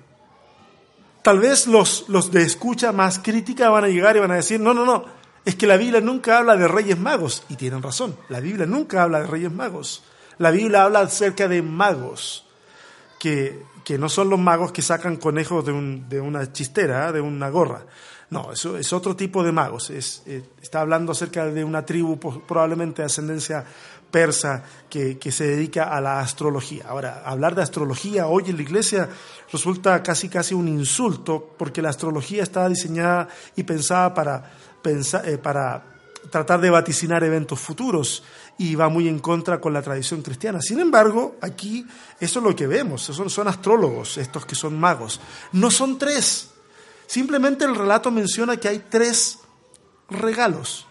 Tal 1.23 1.39
vez 1.39 1.67
los, 1.67 2.05
los 2.07 2.31
de 2.31 2.43
escucha 2.43 2.93
más 2.93 3.19
crítica 3.19 3.69
van 3.69 3.83
a 3.83 3.89
llegar 3.89 4.15
y 4.15 4.21
van 4.21 4.31
a 4.31 4.35
decir, 4.35 4.61
no, 4.61 4.73
no, 4.73 4.85
no, 4.85 5.05
es 5.43 5.55
que 5.55 5.67
la 5.67 5.75
Biblia 5.75 5.99
nunca 5.99 6.37
habla 6.37 6.55
de 6.55 6.69
reyes 6.69 6.97
magos. 6.97 7.43
Y 7.49 7.57
tienen 7.57 7.83
razón, 7.83 8.17
la 8.29 8.39
Biblia 8.39 8.65
nunca 8.65 9.03
habla 9.03 9.19
de 9.19 9.27
reyes 9.27 9.51
magos. 9.51 10.03
La 10.37 10.51
Biblia 10.51 10.83
habla 10.83 11.01
acerca 11.01 11.49
de 11.49 11.61
magos, 11.61 12.45
que, 13.19 13.61
que 13.87 13.97
no 13.97 14.09
son 14.09 14.29
los 14.29 14.37
magos 14.37 14.73
que 14.73 14.81
sacan 14.81 15.15
conejos 15.15 15.65
de, 15.65 15.71
un, 15.71 16.09
de 16.09 16.19
una 16.19 16.51
chistera, 16.51 17.09
de 17.13 17.21
una 17.21 17.47
gorra. 17.47 17.85
No, 18.29 18.51
eso 18.51 18.77
es 18.77 18.91
otro 18.91 19.15
tipo 19.15 19.45
de 19.45 19.53
magos. 19.53 19.89
Es, 19.91 20.23
eh, 20.25 20.43
está 20.61 20.81
hablando 20.81 21.13
acerca 21.13 21.45
de 21.45 21.63
una 21.63 21.85
tribu 21.85 22.19
probablemente 22.19 23.01
de 23.01 23.05
ascendencia 23.05 23.63
persa 24.11 24.61
que, 24.89 25.17
se 25.31 25.47
dedica 25.47 25.85
a 25.85 26.01
la 26.01 26.19
astrología. 26.19 26.83
Ahora, 26.89 27.23
hablar 27.25 27.55
de 27.55 27.61
astrología 27.61 28.27
hoy 28.27 28.43
en 28.47 28.57
la 28.57 28.63
iglesia 28.63 29.07
resulta 29.53 30.03
casi 30.03 30.27
casi 30.27 30.53
un 30.53 30.67
insulto 30.67 31.55
porque 31.57 31.81
la 31.81 31.87
astrología 31.87 32.43
está 32.43 32.67
diseñada 32.67 33.29
y 33.55 33.63
pensada 33.63 34.13
para, 34.13 34.51
eh, 34.83 35.37
para 35.37 35.96
tratar 36.29 36.61
de 36.61 36.69
vaticinar 36.69 37.23
eventos 37.23 37.59
futuros 37.59 38.23
y 38.57 38.75
va 38.75 38.89
muy 38.89 39.07
en 39.07 39.19
contra 39.19 39.59
con 39.59 39.73
la 39.73 39.81
tradición 39.81 40.21
cristiana. 40.21 40.61
Sin 40.61 40.79
embargo, 40.79 41.35
aquí 41.41 41.85
eso 42.19 42.39
es 42.39 42.45
lo 42.45 42.55
que 42.55 42.67
vemos, 42.67 43.03
son, 43.03 43.29
son 43.29 43.47
astrólogos, 43.47 44.17
estos 44.17 44.45
que 44.45 44.55
son 44.55 44.79
magos. 44.79 45.19
No 45.51 45.71
son 45.71 45.97
tres, 45.97 46.49
simplemente 47.05 47.65
el 47.65 47.75
relato 47.75 48.11
menciona 48.11 48.57
que 48.57 48.67
hay 48.67 48.83
tres 48.89 49.39
regalos. 50.09 50.85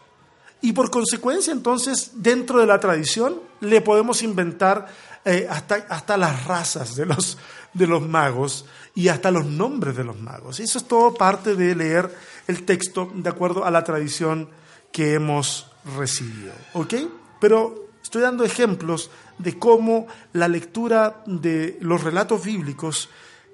Y 0.62 0.72
por 0.72 0.90
consecuencia, 0.90 1.52
entonces, 1.52 2.12
dentro 2.14 2.60
de 2.60 2.66
la 2.66 2.80
tradición, 2.80 3.40
le 3.60 3.80
podemos 3.80 4.22
inventar 4.22 4.86
eh, 5.24 5.46
hasta, 5.50 5.86
hasta 5.88 6.16
las 6.16 6.44
razas 6.46 6.96
de 6.96 7.06
los, 7.06 7.36
de 7.72 7.86
los 7.86 8.02
magos 8.02 8.64
y 8.94 9.08
hasta 9.08 9.30
los 9.30 9.44
nombres 9.44 9.96
de 9.96 10.04
los 10.04 10.18
magos. 10.18 10.60
Eso 10.60 10.78
es 10.78 10.84
todo 10.84 11.14
parte 11.14 11.54
de 11.54 11.74
leer 11.74 12.12
el 12.46 12.64
texto 12.64 13.10
de 13.14 13.28
acuerdo 13.28 13.64
a 13.64 13.70
la 13.70 13.84
tradición 13.84 14.48
que 14.96 15.12
hemos 15.12 15.66
recibido. 15.94 16.54
¿Ok? 16.72 16.94
Pero 17.38 17.90
estoy 18.02 18.22
dando 18.22 18.44
ejemplos 18.44 19.10
de 19.36 19.58
cómo 19.58 20.06
la 20.32 20.48
lectura 20.48 21.22
de 21.26 21.76
los 21.82 22.02
relatos 22.02 22.42
bíblicos 22.42 23.10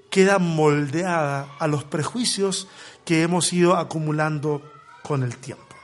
queda 0.08 0.38
moldeada 0.38 1.48
a 1.58 1.66
los 1.66 1.82
prejuicios 1.82 2.68
que 3.04 3.22
hemos 3.22 3.52
ido 3.52 3.76
acumulando 3.76 4.62
con 5.02 5.24
el 5.24 5.36
tiempo. 5.36 5.74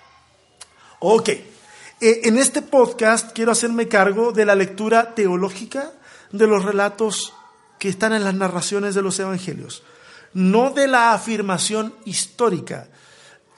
Ok, 1.00 1.28
eh, 1.30 1.42
en 1.98 2.38
este 2.38 2.62
podcast 2.62 3.32
quiero 3.32 3.50
hacerme 3.50 3.88
cargo 3.88 4.30
de 4.30 4.44
la 4.44 4.54
lectura 4.54 5.16
teológica 5.16 5.90
de 6.30 6.46
los 6.46 6.64
relatos 6.64 7.34
que 7.80 7.88
están 7.88 8.12
en 8.12 8.22
las 8.22 8.34
narraciones 8.34 8.94
de 8.94 9.02
los 9.02 9.18
evangelios, 9.18 9.82
no 10.34 10.70
de 10.70 10.86
la 10.86 11.14
afirmación 11.14 11.96
histórica. 12.04 12.86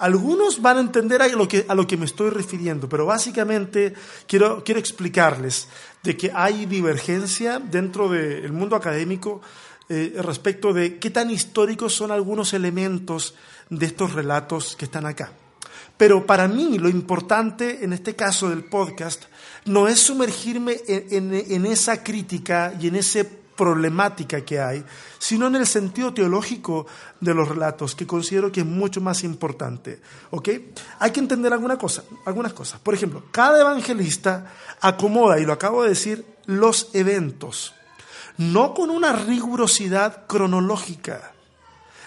Algunos 0.00 0.62
van 0.62 0.78
a 0.78 0.80
entender 0.80 1.20
a 1.20 1.28
lo 1.28 1.46
que, 1.46 1.66
a 1.68 1.74
lo 1.74 1.86
que 1.86 1.96
me 1.96 2.06
estoy 2.06 2.30
refiriendo, 2.30 2.88
pero 2.88 3.06
básicamente 3.06 3.92
quiero, 4.26 4.64
quiero 4.64 4.80
explicarles 4.80 5.68
de 6.02 6.16
que 6.16 6.32
hay 6.34 6.64
divergencia 6.66 7.58
dentro 7.58 8.08
del 8.08 8.52
mundo 8.52 8.76
académico 8.76 9.42
eh, 9.90 10.14
respecto 10.22 10.72
de 10.72 10.98
qué 10.98 11.10
tan 11.10 11.30
históricos 11.30 11.92
son 11.94 12.12
algunos 12.12 12.54
elementos 12.54 13.34
de 13.68 13.86
estos 13.86 14.14
relatos 14.14 14.74
que 14.74 14.86
están 14.86 15.04
acá. 15.04 15.32
Pero 15.96 16.24
para 16.24 16.48
mí 16.48 16.78
lo 16.78 16.88
importante 16.88 17.84
en 17.84 17.92
este 17.92 18.16
caso 18.16 18.48
del 18.48 18.64
podcast 18.64 19.24
no 19.66 19.86
es 19.86 20.00
sumergirme 20.00 20.78
en, 20.86 21.66
esa 21.66 22.02
crítica 22.02 22.72
y 22.80 22.88
en 22.88 22.96
esa 22.96 23.24
problemática 23.60 24.40
que 24.40 24.58
hay, 24.58 24.82
sino 25.18 25.46
en 25.46 25.56
el 25.56 25.66
sentido 25.66 26.14
teológico 26.14 26.86
de 27.20 27.34
los 27.34 27.46
relatos, 27.46 27.94
que 27.94 28.06
considero 28.06 28.50
que 28.50 28.60
es 28.60 28.66
mucho 28.66 29.02
más 29.02 29.22
importante. 29.22 30.00
¿ok? 30.30 30.48
Hay 30.98 31.10
que 31.10 31.20
entender 31.20 31.52
alguna 31.52 31.76
cosa, 31.76 32.02
algunas 32.24 32.54
cosas. 32.54 32.80
Por 32.80 32.94
ejemplo, 32.94 33.22
cada 33.30 33.60
evangelista 33.60 34.50
acomoda, 34.80 35.38
y 35.38 35.44
lo 35.44 35.52
acabo 35.52 35.82
de 35.82 35.90
decir, 35.90 36.24
los 36.46 36.88
eventos, 36.94 37.74
no 38.38 38.72
con 38.72 38.88
una 38.88 39.12
rigurosidad 39.12 40.26
cronológica, 40.26 41.32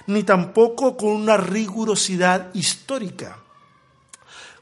ni 0.07 0.23
tampoco 0.23 0.97
con 0.97 1.11
una 1.11 1.37
rigurosidad 1.37 2.49
histórica. 2.55 3.37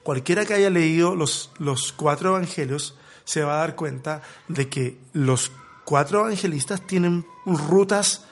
Cualquiera 0.03 0.43
que 0.45 0.55
haya 0.55 0.69
leído 0.69 1.15
los, 1.15 1.51
los 1.57 1.93
cuatro 1.93 2.35
evangelios 2.35 2.97
se 3.23 3.43
va 3.43 3.53
a 3.53 3.59
dar 3.59 3.75
cuenta 3.77 4.23
de 4.49 4.67
que 4.67 4.99
los 5.13 5.53
cuatro 5.91 6.21
evangelistas 6.21 6.87
tienen 6.87 7.25
rutas 7.45 8.23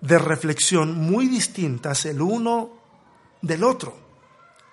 de 0.00 0.18
reflexión 0.20 0.96
muy 0.96 1.26
distintas 1.26 2.06
el 2.06 2.22
uno 2.22 2.78
del 3.40 3.64
otro. 3.64 3.96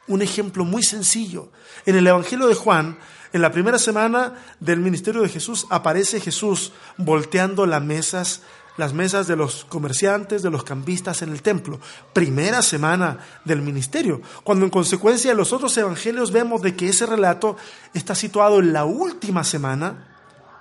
Un 0.08 0.22
ejemplo 0.22 0.64
muy 0.64 0.84
sencillo. 0.84 1.50
En 1.88 1.96
el 1.96 2.06
Evangelio 2.06 2.46
de 2.46 2.54
Juan, 2.54 3.00
en 3.34 3.42
la 3.42 3.52
primera 3.52 3.80
semana 3.80 4.36
del 4.60 4.78
ministerio 4.78 5.24
de 5.24 5.30
Jesús, 5.30 5.66
aparece 5.72 6.20
Jesús 6.20 6.72
volteando 6.98 7.66
las 7.66 7.82
mesas 7.82 8.44
las 8.78 8.94
mesas 8.94 9.26
de 9.26 9.36
los 9.36 9.66
comerciantes, 9.66 10.44
de 10.44 10.52
los 10.52 10.64
campistas 10.64 11.24
en 11.24 11.32
el 11.32 11.42
templo. 11.42 11.80
Primera 12.14 12.62
semana 12.62 13.18
del 13.44 13.64
ministerio, 13.64 14.22
cuando 14.44 14.66
en 14.66 14.72
consecuencia 14.72 15.32
en 15.32 15.38
los 15.38 15.52
otros 15.52 15.76
evangelios 15.78 16.32
vemos 16.32 16.62
de 16.62 16.76
que 16.76 16.90
ese 16.90 17.08
relato 17.08 17.58
está 17.96 18.14
situado 18.14 18.60
en 18.60 18.72
la 18.72 18.86
última 18.86 19.44
semana 19.44 20.16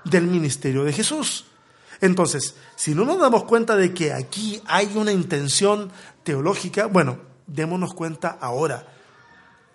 del 0.05 0.27
ministerio 0.27 0.83
de 0.83 0.95
Jesús. 0.95 1.45
Entonces, 2.01 2.55
si 2.77 2.95
no 2.95 3.05
nos 3.05 3.19
damos 3.19 3.45
cuenta 3.45 3.77
de 3.77 3.93
que 3.93 4.13
aquí 4.13 4.63
hay 4.67 4.91
una 4.95 5.13
intención 5.13 5.91
teológica, 6.23 6.87
bueno, 6.87 7.19
démonos 7.47 7.95
cuenta 7.95 8.39
ahora. 8.41 8.87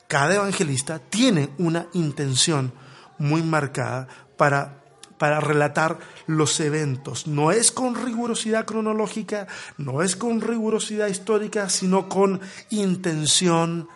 Cada 0.08 0.36
evangelista 0.36 1.00
tiene 1.00 1.50
una 1.58 1.88
intención 1.94 2.72
muy 3.18 3.42
marcada 3.42 4.08
para 4.38 4.84
para 5.24 5.40
relatar 5.40 6.00
los 6.28 6.60
eventos. 6.60 7.28
No 7.28 7.54
es 7.54 7.72
con 7.72 7.96
rigurosidad 7.96 8.66
cronológica, 8.66 9.48
no 9.78 10.02
es 10.02 10.18
con 10.18 10.42
rigurosidad 10.42 11.08
histórica, 11.08 11.70
sino 11.70 12.10
con 12.10 12.42
intención 12.72 13.88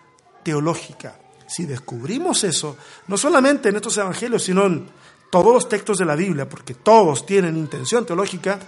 teológica. 0.43 1.19
Si 1.45 1.65
descubrimos 1.65 2.45
eso, 2.45 2.77
no 3.07 3.17
solamente 3.17 3.67
en 3.67 3.75
estos 3.75 3.97
evangelios, 3.97 4.43
sino 4.43 4.65
en 4.67 4.87
todos 5.29 5.53
los 5.53 5.69
textos 5.69 5.97
de 5.97 6.05
la 6.05 6.15
Biblia, 6.15 6.47
porque 6.47 6.73
todos 6.73 7.25
tienen 7.25 7.57
intención 7.57 8.05
teológica, 8.05 8.59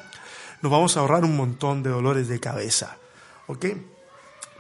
nos 0.61 0.71
vamos 0.71 0.97
a 0.97 1.01
ahorrar 1.01 1.23
un 1.23 1.37
montón 1.37 1.83
de 1.83 1.89
dolores 1.89 2.27
de 2.27 2.39
cabeza. 2.39 2.97
¿Ok? 3.47 3.65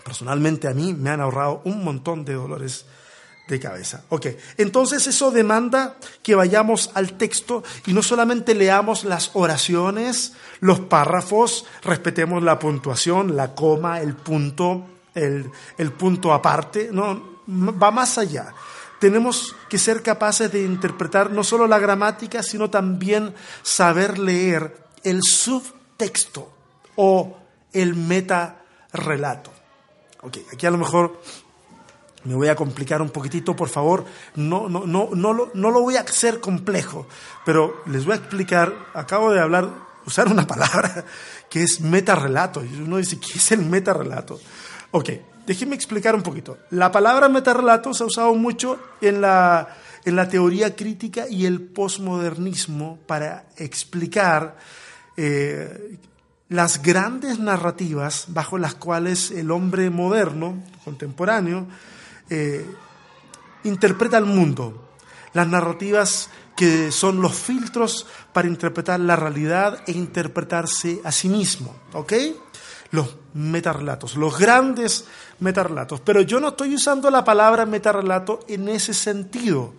Personalmente 0.03 0.67
a 0.67 0.73
mí 0.73 0.93
me 0.93 1.09
han 1.09 1.21
ahorrado 1.21 1.61
un 1.65 1.83
montón 1.83 2.25
de 2.25 2.33
dolores 2.33 2.85
de 3.49 3.59
cabeza. 3.59 4.03
Ok, 4.09 4.27
entonces 4.57 5.05
eso 5.07 5.31
demanda 5.31 5.97
que 6.23 6.35
vayamos 6.35 6.91
al 6.93 7.13
texto 7.13 7.63
y 7.87 7.93
no 7.93 8.01
solamente 8.01 8.53
leamos 8.53 9.03
las 9.03 9.31
oraciones, 9.33 10.33
los 10.61 10.79
párrafos, 10.81 11.65
respetemos 11.83 12.43
la 12.43 12.59
puntuación, 12.59 13.35
la 13.35 13.55
coma, 13.55 14.01
el 14.01 14.15
punto, 14.15 14.85
el, 15.15 15.51
el 15.77 15.91
punto 15.91 16.31
aparte, 16.31 16.89
no, 16.91 17.41
va 17.47 17.91
más 17.91 18.17
allá. 18.17 18.53
Tenemos 18.99 19.55
que 19.69 19.77
ser 19.77 20.03
capaces 20.03 20.51
de 20.51 20.63
interpretar 20.63 21.31
no 21.31 21.43
solo 21.43 21.67
la 21.67 21.79
gramática, 21.79 22.43
sino 22.43 22.69
también 22.69 23.33
saber 23.61 24.19
leer 24.19 24.75
el 25.03 25.23
subtexto 25.23 26.51
o 26.95 27.37
el 27.71 27.95
meta 27.95 28.61
relato. 28.91 29.51
Ok, 30.21 30.37
aquí 30.51 30.65
a 30.65 30.71
lo 30.71 30.77
mejor 30.77 31.21
me 32.25 32.35
voy 32.35 32.49
a 32.49 32.55
complicar 32.55 33.01
un 33.01 33.09
poquitito, 33.09 33.55
por 33.55 33.69
favor. 33.69 34.05
No, 34.35 34.67
no, 34.67 34.85
no, 34.85 35.09
no, 35.13 35.33
lo, 35.33 35.51
no 35.53 35.71
lo 35.71 35.81
voy 35.81 35.95
a 35.95 36.01
hacer 36.01 36.41
complejo, 36.41 37.07
pero 37.45 37.81
les 37.85 38.05
voy 38.05 38.13
a 38.13 38.17
explicar. 38.17 38.73
Acabo 38.93 39.31
de 39.31 39.39
hablar, 39.39 39.69
usar 40.05 40.27
una 40.27 40.45
palabra 40.45 41.05
que 41.49 41.63
es 41.63 41.79
metarrelato. 41.79 42.63
Y 42.63 42.81
uno 42.81 42.97
dice, 42.97 43.19
¿qué 43.19 43.37
es 43.37 43.51
el 43.53 43.61
metarrelato? 43.61 44.39
Ok, 44.91 45.09
déjenme 45.49 45.73
explicar 45.73 46.13
un 46.13 46.21
poquito. 46.21 46.59
La 46.69 46.91
palabra 46.91 47.27
metarrelato 47.27 47.91
se 47.91 48.03
ha 48.03 48.05
usado 48.05 48.35
mucho 48.35 48.79
en 49.01 49.19
la, 49.19 49.67
en 50.05 50.15
la 50.15 50.29
teoría 50.29 50.75
crítica 50.75 51.27
y 51.27 51.47
el 51.47 51.59
posmodernismo 51.59 52.99
para 53.07 53.45
explicar 53.57 54.57
eh, 55.17 55.97
las 56.49 56.83
grandes 56.83 57.39
narrativas 57.39 58.25
bajo 58.27 58.59
las 58.59 58.75
cuales 58.75 59.31
el 59.31 59.49
hombre 59.49 59.89
moderno, 59.89 60.61
contemporáneo, 60.85 61.65
eh, 62.29 62.63
interpreta 63.63 64.19
el 64.19 64.25
mundo, 64.25 64.91
las 65.33 65.47
narrativas 65.47 66.29
que 66.55 66.91
son 66.91 67.23
los 67.23 67.33
filtros 67.33 68.05
para 68.33 68.47
interpretar 68.47 68.99
la 68.99 69.15
realidad 69.15 69.81
e 69.87 69.93
interpretarse 69.93 71.01
a 71.03 71.11
sí 71.11 71.27
mismo, 71.27 71.75
¿ok? 71.93 72.13
Los 72.91 73.15
metarrelatos, 73.33 74.15
los 74.15 74.37
grandes 74.37 75.05
metarrelatos. 75.39 76.01
Pero 76.01 76.21
yo 76.21 76.39
no 76.39 76.49
estoy 76.49 76.75
usando 76.75 77.09
la 77.11 77.23
palabra 77.23 77.65
metarrelato 77.65 78.39
en 78.47 78.67
ese 78.69 78.93
sentido. 78.93 79.73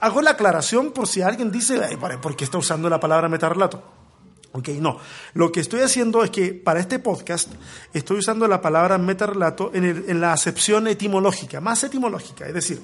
Hago 0.00 0.22
la 0.22 0.30
aclaración 0.30 0.92
por 0.92 1.06
si 1.08 1.22
alguien 1.22 1.50
dice, 1.50 1.80
¿por 2.20 2.36
qué 2.36 2.44
está 2.44 2.58
usando 2.58 2.88
la 2.88 3.00
palabra 3.00 3.28
metarrelato? 3.28 3.82
Ok, 4.52 4.68
no. 4.80 4.98
Lo 5.34 5.50
que 5.50 5.60
estoy 5.60 5.80
haciendo 5.80 6.22
es 6.22 6.30
que 6.30 6.52
para 6.52 6.80
este 6.80 6.98
podcast 6.98 7.50
estoy 7.92 8.18
usando 8.18 8.46
la 8.46 8.60
palabra 8.60 8.98
metarrelato 8.98 9.70
en, 9.74 9.84
en 9.84 10.20
la 10.20 10.32
acepción 10.32 10.86
etimológica, 10.88 11.60
más 11.60 11.82
etimológica, 11.84 12.46
es 12.46 12.54
decir, 12.54 12.82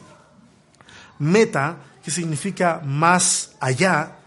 meta, 1.18 1.76
que 2.02 2.11
significa 2.11 2.80
más 2.84 3.54
allá, 3.61 4.17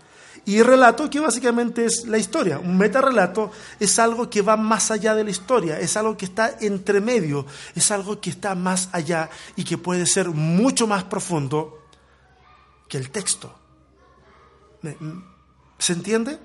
y 0.51 0.63
relato, 0.63 1.09
que 1.09 1.21
básicamente 1.21 1.85
es 1.85 2.05
la 2.07 2.17
historia. 2.17 2.59
Un 2.59 2.77
metarrelato 2.77 3.51
es 3.79 3.97
algo 3.99 4.29
que 4.29 4.41
va 4.41 4.57
más 4.57 4.91
allá 4.91 5.15
de 5.15 5.23
la 5.23 5.29
historia, 5.29 5.79
es 5.79 5.95
algo 5.95 6.17
que 6.17 6.25
está 6.25 6.57
entre 6.59 6.99
medio, 6.99 7.45
es 7.73 7.89
algo 7.89 8.19
que 8.19 8.31
está 8.31 8.53
más 8.53 8.89
allá 8.91 9.29
y 9.55 9.63
que 9.63 9.77
puede 9.77 10.05
ser 10.05 10.27
mucho 10.29 10.87
más 10.87 11.05
profundo 11.05 11.85
que 12.89 12.97
el 12.97 13.11
texto. 13.11 13.57
¿Se 15.77 15.93
entiende? 15.93 16.37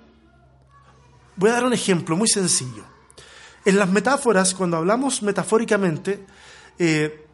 Voy 1.34 1.50
a 1.50 1.54
dar 1.54 1.64
un 1.64 1.72
ejemplo 1.72 2.16
muy 2.16 2.28
sencillo. 2.28 2.84
En 3.64 3.76
las 3.76 3.88
metáforas, 3.88 4.54
cuando 4.54 4.76
hablamos 4.76 5.20
metafóricamente, 5.22 6.24
eh, 6.78 7.26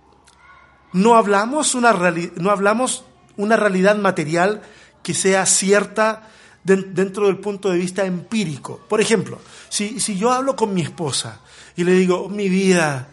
no, 0.95 1.17
hablamos 1.17 1.75
una 1.75 1.93
no 1.93 2.51
hablamos 2.51 3.05
una 3.37 3.57
realidad 3.57 3.97
material 3.97 4.63
que 5.03 5.13
sea 5.13 5.45
cierta 5.45 6.29
dentro 6.65 7.27
del 7.27 7.39
punto 7.39 7.71
de 7.71 7.79
vista 7.79 8.05
empírico. 8.05 8.81
Por 8.89 9.01
ejemplo, 9.01 9.41
si, 9.69 10.01
si 10.01 10.17
yo 10.17 10.33
hablo 10.33 10.55
con 10.55 10.73
mi 10.73 10.83
esposa 10.83 11.41
y 11.77 11.85
le 11.85 11.93
digo, 11.93 12.29
mi 12.29 12.49
vida, 12.49 13.09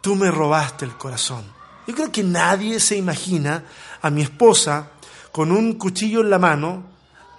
tú 0.00 0.14
me 0.14 0.30
robaste 0.30 0.84
el 0.84 0.96
corazón. 0.96 1.44
Yo 1.86 1.94
creo 1.94 2.12
que 2.12 2.22
nadie 2.22 2.78
se 2.80 2.96
imagina 2.96 3.64
a 4.02 4.10
mi 4.10 4.22
esposa 4.22 4.90
con 5.32 5.52
un 5.52 5.74
cuchillo 5.74 6.20
en 6.20 6.30
la 6.30 6.38
mano, 6.38 6.84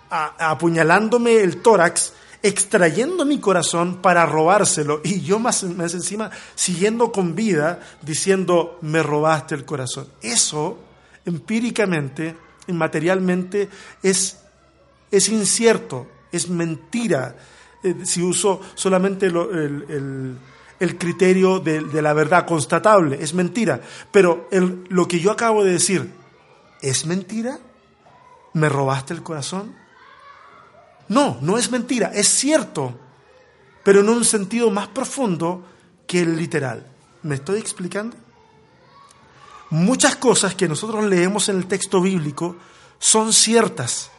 apuñalándome 0.09 1.37
el 1.37 1.61
tórax 1.61 2.13
extrayendo 2.43 3.23
mi 3.25 3.39
corazón 3.39 4.01
para 4.01 4.25
robárselo 4.25 5.01
y 5.03 5.21
yo 5.21 5.39
más, 5.39 5.63
más 5.63 5.93
encima 5.93 6.31
siguiendo 6.55 7.11
con 7.11 7.35
vida 7.35 7.79
diciendo, 8.01 8.79
me 8.81 9.03
robaste 9.03 9.55
el 9.55 9.65
corazón. 9.65 10.07
Eso 10.21 10.79
empíricamente, 11.25 12.35
materialmente, 12.67 13.69
es, 14.01 14.39
es 15.11 15.29
incierto, 15.29 16.07
es 16.31 16.49
mentira. 16.49 17.35
Eh, 17.83 17.95
si 18.03 18.21
uso 18.21 18.61
solamente 18.75 19.27
el, 19.27 20.37
criterio 20.97 21.59
de, 21.59 22.01
la 22.01 22.13
verdad 22.13 22.45
constatable, 22.45 23.21
es 23.21 23.33
mentira. 23.33 23.81
Pero 24.11 24.47
lo 24.89 25.07
que 25.07 25.19
yo 25.19 25.31
acabo 25.31 25.63
de 25.63 25.73
decir, 25.73 26.11
¿es 26.81 27.05
mentira? 27.05 27.59
¿Me 28.53 28.69
robaste 28.69 29.13
el 29.13 29.21
corazón? 29.21 29.75
No, 31.07 31.37
no 31.41 31.57
es 31.57 31.69
mentira, 31.69 32.11
es 32.13 32.29
cierto, 32.29 32.97
pero 33.83 33.99
en 33.99 34.09
un 34.09 34.23
sentido 34.23 34.71
más 34.71 34.87
profundo 34.87 35.65
que 36.07 36.21
el 36.21 36.37
literal. 36.37 36.87
¿Me 37.23 37.35
estoy 37.35 37.59
explicando? 37.59 38.15
muchas 39.71 40.17
cosas 40.17 40.53
que 40.53 40.67
nosotros 40.67 41.05
leemos 41.05 41.49
en 41.49 41.57
el 41.57 41.65
texto 41.65 42.01
bíblico 42.01 42.55
son 42.99 43.33
ciertas. 43.33 44.11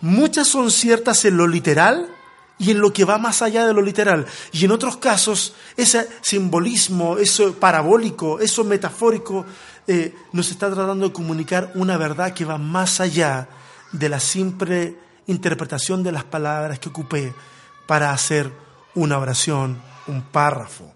Muchas 0.00 0.48
son 0.48 0.70
ciertas 0.70 1.24
en 1.24 1.36
lo 1.36 1.46
literal 1.46 2.08
y 2.58 2.70
en 2.70 2.80
lo 2.80 2.92
que 2.92 3.04
va 3.04 3.18
más 3.18 3.42
allá 3.42 3.66
de 3.66 3.72
lo 3.72 3.82
literal. 3.82 4.26
Y 4.52 4.64
en 4.64 4.70
otros 4.70 4.98
casos, 4.98 5.54
ese 5.76 6.08
simbolismo, 6.20 7.16
eso 7.16 7.54
parabólico, 7.54 8.38
eso 8.38 8.64
metafórico, 8.64 9.46
eh, 9.86 10.14
nos 10.32 10.50
está 10.50 10.70
tratando 10.70 11.08
de 11.08 11.12
comunicar 11.12 11.72
una 11.74 11.96
verdad 11.96 12.34
que 12.34 12.44
va 12.44 12.58
más 12.58 13.00
allá 13.00 13.48
de 13.92 14.08
la 14.08 14.20
simple 14.20 14.96
interpretación 15.26 16.02
de 16.02 16.12
las 16.12 16.24
palabras 16.24 16.78
que 16.78 16.90
ocupé 16.90 17.32
para 17.86 18.12
hacer 18.12 18.52
una 18.94 19.18
oración, 19.18 19.80
un 20.06 20.22
párrafo. 20.22 20.92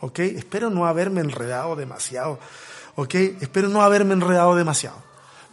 ¿Ok? 0.00 0.18
Espero 0.20 0.70
no 0.70 0.86
haberme 0.86 1.20
enredado 1.20 1.76
demasiado. 1.76 2.38
¿Ok? 2.96 3.14
Espero 3.14 3.68
no 3.68 3.82
haberme 3.82 4.14
enredado 4.14 4.56
demasiado. 4.56 4.96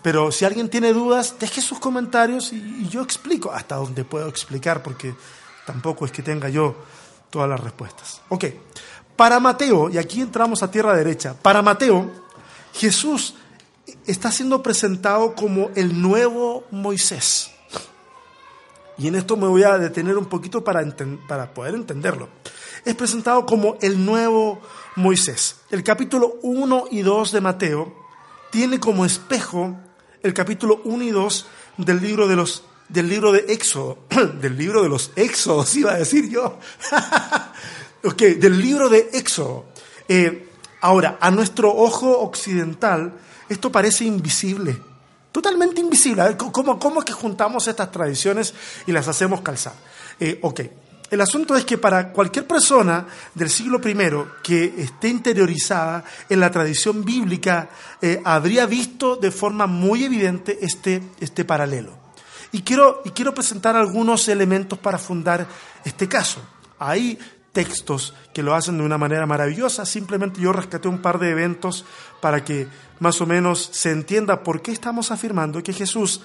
Pero 0.02 0.32
si 0.32 0.46
alguien 0.46 0.70
tiene 0.70 0.94
dudas, 0.94 1.36
deje 1.40 1.62
sus 1.62 1.80
comentarios 1.80 2.54
y, 2.54 2.88
yo 2.90 3.02
explico 3.02 3.52
hasta 3.52 3.76
donde 3.76 4.06
puedo 4.06 4.28
explicar, 4.28 4.82
porque 4.82 5.14
tampoco 5.66 6.06
es 6.06 6.12
que 6.12 6.24
tenga 6.24 6.50
yo 6.50 6.76
todas 7.30 7.50
las 7.50 7.60
respuestas. 7.60 8.22
Ok, 8.30 8.46
para 9.16 9.40
Mateo, 9.40 9.90
y 9.90 9.98
aquí 9.98 10.22
entramos 10.22 10.64
a 10.64 10.72
tierra 10.72 10.96
derecha, 10.96 11.34
para 11.34 11.62
Mateo, 11.62 12.10
Jesús 12.74 13.36
está 14.06 14.32
siendo 14.32 14.64
presentado 14.64 15.36
como 15.36 15.70
el 15.76 16.02
nuevo 16.02 16.64
Moisés. 16.72 17.52
Y 18.98 19.08
en 19.08 19.16
esto 19.16 19.38
me 19.38 19.48
voy 19.48 19.64
a 19.64 19.78
detener 19.78 20.18
un 20.18 20.26
poquito 20.26 20.64
para, 20.64 20.84
para 21.28 21.54
poder 21.54 21.76
entenderlo. 21.76 22.30
Es 22.86 22.96
presentado 22.96 23.46
como 23.46 23.78
el 23.82 24.06
nuevo 24.06 24.62
Moisés. 24.96 25.58
El 25.70 25.84
capítulo 25.84 26.36
1 26.42 26.86
y 26.92 27.02
2 27.02 27.32
de 27.32 27.42
Mateo 27.42 27.94
tiene 28.52 28.80
como 28.80 29.06
espejo 29.06 29.78
el 30.24 30.34
capítulo 30.34 30.82
1 30.84 31.04
y 31.04 31.12
2 31.12 31.48
del 31.78 32.02
libro 32.02 32.28
de 32.28 32.36
los 32.36 32.64
del 32.90 33.08
libro 33.08 33.32
de 33.32 33.46
Éxodo, 33.50 34.00
del 34.42 34.58
libro 34.58 34.82
de 34.82 34.90
los 34.90 35.12
Éxodos, 35.16 35.76
iba 35.76 35.92
a 35.92 35.98
decir 35.98 36.30
yo. 36.30 36.58
ok, 38.04 38.22
del 38.38 38.60
libro 38.60 38.90
de 38.90 39.10
Éxodo. 39.14 39.66
Eh, 40.08 40.50
ahora, 40.82 41.18
a 41.22 41.30
nuestro 41.32 41.74
ojo 41.74 42.20
occidental, 42.20 43.14
esto 43.48 43.72
parece 43.72 44.06
invisible, 44.06 44.82
totalmente 45.32 45.80
invisible. 45.80 46.36
¿Cómo, 46.36 46.80
cómo 46.80 47.00
es 47.00 47.06
que 47.06 47.14
juntamos 47.14 47.68
estas 47.68 47.92
tradiciones 47.92 48.54
y 48.88 48.92
las 48.92 49.08
hacemos 49.08 49.42
calzar? 49.42 49.74
Eh, 50.20 50.40
ok, 50.42 50.62
el 51.12 51.22
asunto 51.22 51.56
es 51.56 51.66
que 51.66 51.78
para 51.78 52.12
cualquier 52.12 52.46
persona 52.46 53.06
del 53.34 53.50
siglo 53.50 53.80
I 53.84 53.96
que 54.44 54.76
esté 54.78 55.10
interiorizada 55.10 56.04
en 56.30 56.40
la 56.40 56.52
tradición 56.52 57.04
bíblica, 57.04 57.70
eh, 58.02 58.22
habría 58.24 58.66
visto 58.66 59.16
de 59.16 59.32
forma 59.32 59.66
muy 59.66 60.04
evidente 60.04 60.60
este, 60.62 61.02
este 61.20 61.46
paralelo. 61.46 61.98
Y 62.52 62.62
quiero, 62.62 63.02
y 63.06 63.12
quiero 63.12 63.34
presentar 63.34 63.76
algunos 63.76 64.28
elementos 64.28 64.78
para 64.78 64.98
fundar 64.98 65.48
este 65.84 66.08
caso. 66.08 66.42
Hay 66.78 67.18
textos 67.52 68.14
que 68.34 68.44
lo 68.44 68.54
hacen 68.54 68.78
de 68.78 68.84
una 68.84 68.98
manera 68.98 69.26
maravillosa, 69.26 69.86
simplemente 69.86 70.40
yo 70.40 70.54
rescaté 70.54 70.88
un 70.88 71.02
par 71.02 71.20
de 71.20 71.32
eventos 71.32 71.86
para 72.22 72.44
que 72.44 72.68
más 73.00 73.20
o 73.22 73.26
menos 73.26 73.70
se 73.72 73.92
entienda 73.92 74.44
por 74.44 74.62
qué 74.62 74.72
estamos 74.72 75.12
afirmando 75.12 75.62
que 75.64 75.74
Jesús 75.74 76.22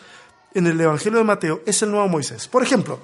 en 0.52 0.66
el 0.66 0.80
Evangelio 0.80 1.18
de 1.18 1.24
Mateo 1.24 1.62
es 1.66 1.82
el 1.82 1.90
nuevo 1.90 2.08
Moisés. 2.08 2.46
Por 2.48 2.62
ejemplo, 2.62 3.00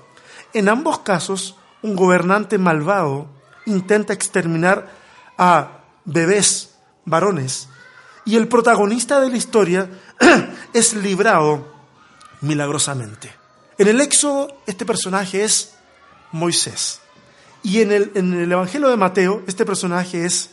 en 0.52 0.68
ambos 0.68 1.00
casos 1.00 1.56
un 1.82 1.96
gobernante 1.96 2.58
malvado 2.58 3.28
intenta 3.66 4.12
exterminar 4.12 4.90
a 5.38 5.82
bebés 6.04 6.76
varones 7.04 7.68
y 8.24 8.36
el 8.36 8.48
protagonista 8.48 9.20
de 9.20 9.30
la 9.30 9.36
historia 9.36 9.88
es 10.72 10.94
librado 10.94 11.66
milagrosamente. 12.42 13.32
En 13.78 13.88
el 13.88 14.00
Éxodo 14.00 14.62
este 14.66 14.84
personaje 14.84 15.42
es 15.44 15.74
Moisés 16.32 17.00
y 17.62 17.80
en 17.80 17.92
el, 17.92 18.12
en 18.14 18.34
el 18.34 18.52
Evangelio 18.52 18.88
de 18.88 18.96
Mateo 18.96 19.42
este 19.46 19.64
personaje 19.64 20.24
es 20.24 20.50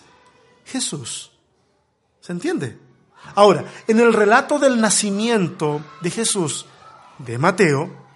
Jesús. 0.65 1.31
¿Se 2.21 2.31
entiende? 2.31 2.77
Ahora, 3.35 3.65
en 3.87 3.99
el 3.99 4.13
relato 4.13 4.59
del 4.59 4.79
nacimiento 4.79 5.81
de 6.01 6.11
Jesús 6.11 6.65
de 7.19 7.37
Mateo, 7.37 8.06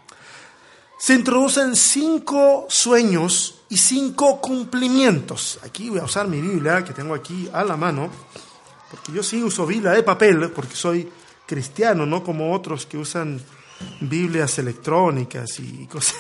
se 1.02 1.16
introducen 1.16 1.76
cinco 1.76 2.68
sueños 2.70 3.64
y 3.70 3.78
cinco 3.78 4.40
cumplimientos. 4.40 5.58
Aquí 5.64 5.90
voy 5.90 5.98
a 5.98 6.04
usar 6.04 6.28
mi 6.28 6.40
Biblia 6.40 6.84
que 6.84 6.94
tengo 6.94 7.16
aquí 7.16 7.50
a 7.52 7.64
la 7.64 7.76
mano, 7.76 8.08
porque 8.92 9.12
yo 9.12 9.24
sí 9.24 9.42
uso 9.42 9.66
Biblia 9.66 9.94
de 9.94 10.04
papel, 10.04 10.52
porque 10.52 10.76
soy 10.76 11.12
cristiano, 11.48 12.06
no 12.06 12.24
como 12.24 12.54
otros 12.54 12.86
que 12.86 13.00
usan 13.00 13.42
Biblias 14.02 14.60
electrónicas 14.60 15.60
y 15.60 15.88
cosas, 15.92 16.18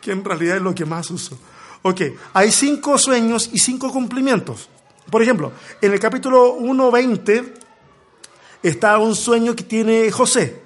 que 0.00 0.10
en 0.10 0.24
realidad 0.24 0.56
es 0.56 0.62
lo 0.62 0.74
que 0.74 0.84
más 0.84 1.08
uso. 1.12 1.38
Ok, 1.82 2.00
hay 2.32 2.50
cinco 2.50 2.98
sueños 2.98 3.50
y 3.52 3.60
cinco 3.60 3.92
cumplimientos. 3.92 4.68
Por 5.08 5.22
ejemplo, 5.22 5.52
en 5.80 5.92
el 5.92 6.00
capítulo 6.00 6.58
1.20 6.58 7.52
está 8.64 8.98
un 8.98 9.14
sueño 9.14 9.54
que 9.54 9.62
tiene 9.62 10.10
José 10.10 10.61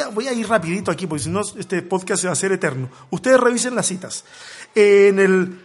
a, 0.00 0.08
voy 0.08 0.28
a 0.28 0.32
ir 0.32 0.48
rapidito 0.48 0.90
aquí, 0.90 1.06
porque 1.06 1.24
si 1.24 1.30
no 1.30 1.40
este 1.40 1.82
podcast 1.82 2.22
se 2.22 2.26
va 2.26 2.32
a 2.32 2.34
hacer 2.34 2.52
eterno. 2.52 2.88
Ustedes 3.10 3.38
revisen 3.38 3.74
las 3.74 3.86
citas. 3.86 4.24
En 4.74 5.18
el 5.18 5.60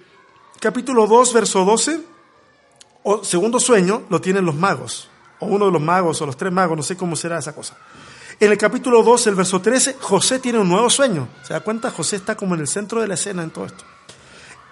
capítulo 0.60 1.08
2, 1.08 1.34
verso 1.34 1.66
12, 1.66 2.02
o 3.04 3.24
segundo 3.24 3.60
sueño, 3.60 4.04
lo 4.10 4.22
tienen 4.22 4.46
los 4.46 4.56
magos, 4.56 5.10
o 5.40 5.48
uno 5.48 5.66
de 5.66 5.72
los 5.72 5.82
magos, 5.82 6.22
o 6.22 6.26
los 6.26 6.38
tres 6.38 6.52
magos, 6.52 6.78
no 6.78 6.84
sé 6.84 6.96
cómo 6.96 7.16
será 7.16 7.40
esa 7.40 7.54
cosa. 7.54 7.76
En 8.40 8.52
el 8.52 8.58
capítulo 8.58 9.04
2, 9.04 9.28
el 9.28 9.36
verso 9.36 9.62
13, 9.62 9.98
José 10.00 10.40
tiene 10.40 10.60
un 10.60 10.68
nuevo 10.68 10.90
sueño. 10.90 11.28
¿Se 11.44 11.54
da 11.54 11.60
cuenta? 11.60 11.92
José 11.92 12.16
está 12.16 12.36
como 12.36 12.56
en 12.56 12.62
el 12.62 12.68
centro 12.68 13.00
de 13.00 13.08
la 13.08 13.14
escena 13.14 13.44
en 13.44 13.52
todo 13.52 13.66
esto. 13.66 13.84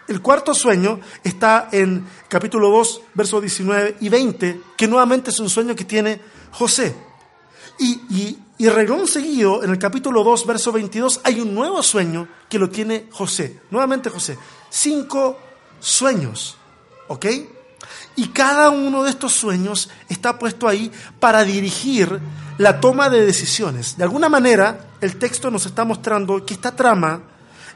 El 0.07 0.23
cuarto 0.23 0.55
sueño 0.55 0.99
está 1.23 1.69
en 1.71 2.03
capítulo 2.27 2.71
2, 2.71 3.01
versos 3.13 3.41
19 3.41 3.97
y 3.99 4.09
20, 4.09 4.61
que 4.75 4.87
nuevamente 4.87 5.29
es 5.29 5.39
un 5.39 5.49
sueño 5.49 5.75
que 5.75 5.85
tiene 5.85 6.19
José. 6.51 6.95
Y, 7.77 8.39
y 8.59 8.67
reglón 8.67 9.07
seguido, 9.07 9.63
en 9.63 9.69
el 9.69 9.79
capítulo 9.79 10.21
2, 10.21 10.45
verso 10.45 10.73
22, 10.73 11.21
hay 11.23 11.39
un 11.39 11.55
nuevo 11.55 11.81
sueño 11.81 12.27
que 12.49 12.59
lo 12.59 12.69
tiene 12.69 13.07
José. 13.09 13.61
Nuevamente 13.71 14.09
José. 14.09 14.37
Cinco 14.69 15.39
sueños. 15.79 16.57
¿Ok? 17.07 17.25
Y 18.17 18.27
cada 18.27 18.69
uno 18.69 19.03
de 19.03 19.11
estos 19.11 19.31
sueños 19.31 19.89
está 20.09 20.37
puesto 20.37 20.67
ahí 20.67 20.91
para 21.21 21.45
dirigir 21.45 22.19
la 22.57 22.81
toma 22.81 23.09
de 23.09 23.25
decisiones. 23.25 23.95
De 23.95 24.03
alguna 24.03 24.27
manera, 24.27 24.89
el 24.99 25.15
texto 25.15 25.49
nos 25.49 25.65
está 25.65 25.85
mostrando 25.85 26.45
que 26.45 26.53
esta 26.53 26.75
trama 26.75 27.21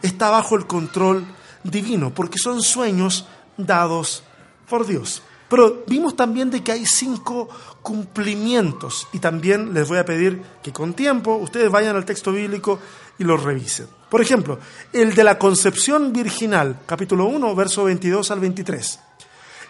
está 0.01 0.31
bajo 0.31 0.57
el 0.57 0.67
control 0.67 1.25
divino, 1.63 2.13
porque 2.13 2.37
son 2.37 2.61
sueños 2.61 3.25
dados 3.55 4.23
por 4.67 4.85
Dios. 4.85 5.21
Pero 5.53 5.83
vimos 5.85 6.15
también 6.15 6.49
de 6.49 6.63
que 6.63 6.71
hay 6.71 6.83
cinco 6.83 7.47
cumplimientos 7.83 9.07
y 9.13 9.19
también 9.19 9.71
les 9.71 9.87
voy 9.87 9.99
a 9.99 10.03
pedir 10.03 10.41
que 10.63 10.73
con 10.73 10.95
tiempo 10.95 11.35
ustedes 11.35 11.69
vayan 11.69 11.95
al 11.95 12.05
texto 12.05 12.31
bíblico 12.31 12.79
y 13.19 13.23
los 13.23 13.43
revisen. 13.43 13.85
Por 14.09 14.19
ejemplo, 14.19 14.57
el 14.91 15.13
de 15.13 15.23
la 15.23 15.37
concepción 15.37 16.11
virginal, 16.11 16.79
capítulo 16.87 17.25
1, 17.25 17.53
verso 17.53 17.83
22 17.83 18.31
al 18.31 18.39
23. 18.39 18.99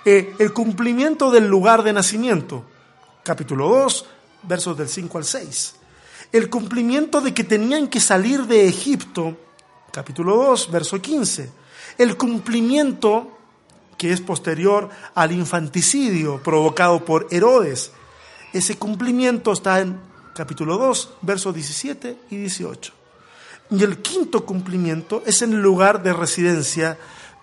Eh, 0.05 0.33
el 0.39 0.53
cumplimiento 0.53 1.29
del 1.29 1.49
lugar 1.49 1.83
de 1.83 1.91
nacimiento, 1.91 2.63
capítulo 3.21 3.67
2, 3.67 4.05
versos 4.43 4.77
del 4.77 4.87
5 4.87 5.17
al 5.17 5.25
6. 5.25 5.75
El 6.31 6.49
cumplimiento 6.49 7.19
de 7.19 7.33
que 7.33 7.43
tenían 7.43 7.89
que 7.89 7.99
salir 7.99 8.43
de 8.43 8.69
Egipto, 8.69 9.35
capítulo 9.91 10.37
2, 10.45 10.71
verso 10.71 11.01
15. 11.01 11.51
El 11.97 12.15
cumplimiento 12.15 13.32
que 14.03 14.11
es 14.11 14.19
posterior 14.19 14.89
al 15.15 15.31
infanticidio 15.31 16.43
provocado 16.43 17.05
por 17.05 17.25
Herodes. 17.31 17.93
Ese 18.51 18.77
cumplimiento 18.77 19.53
está 19.53 19.79
en 19.79 19.97
capítulo 20.35 20.77
2, 20.77 21.13
versos 21.21 21.55
17 21.55 22.17
y 22.29 22.35
18. 22.35 22.91
Y 23.71 23.81
el 23.81 23.99
quinto 23.99 24.45
cumplimiento 24.45 25.23
es 25.25 25.41
en 25.41 25.53
el 25.53 25.61
lugar 25.61 26.03
de 26.03 26.11
residencia 26.11 26.97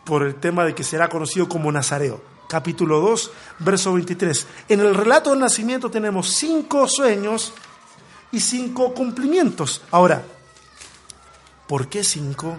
por 0.05 0.23
el 0.23 0.35
tema 0.35 0.67
de 0.67 0.75
que 0.75 0.85
será 0.85 1.09
conocido 1.09 1.49
como 1.49 1.73
Nazareo. 1.73 2.21
Capítulo 2.47 3.01
2, 3.01 3.31
verso 3.61 3.95
23. 3.95 4.47
En 4.69 4.81
el 4.81 4.95
relato 4.95 5.31
del 5.31 5.41
nacimiento 5.41 5.91
tenemos 5.91 6.29
cinco 6.29 6.87
sueños 6.87 7.55
y 8.33 8.41
cinco 8.41 8.93
cumplimientos. 8.93 9.81
Ahora, 9.91 10.23
¿por 11.67 11.89
qué 11.89 12.05
cinco? 12.05 12.59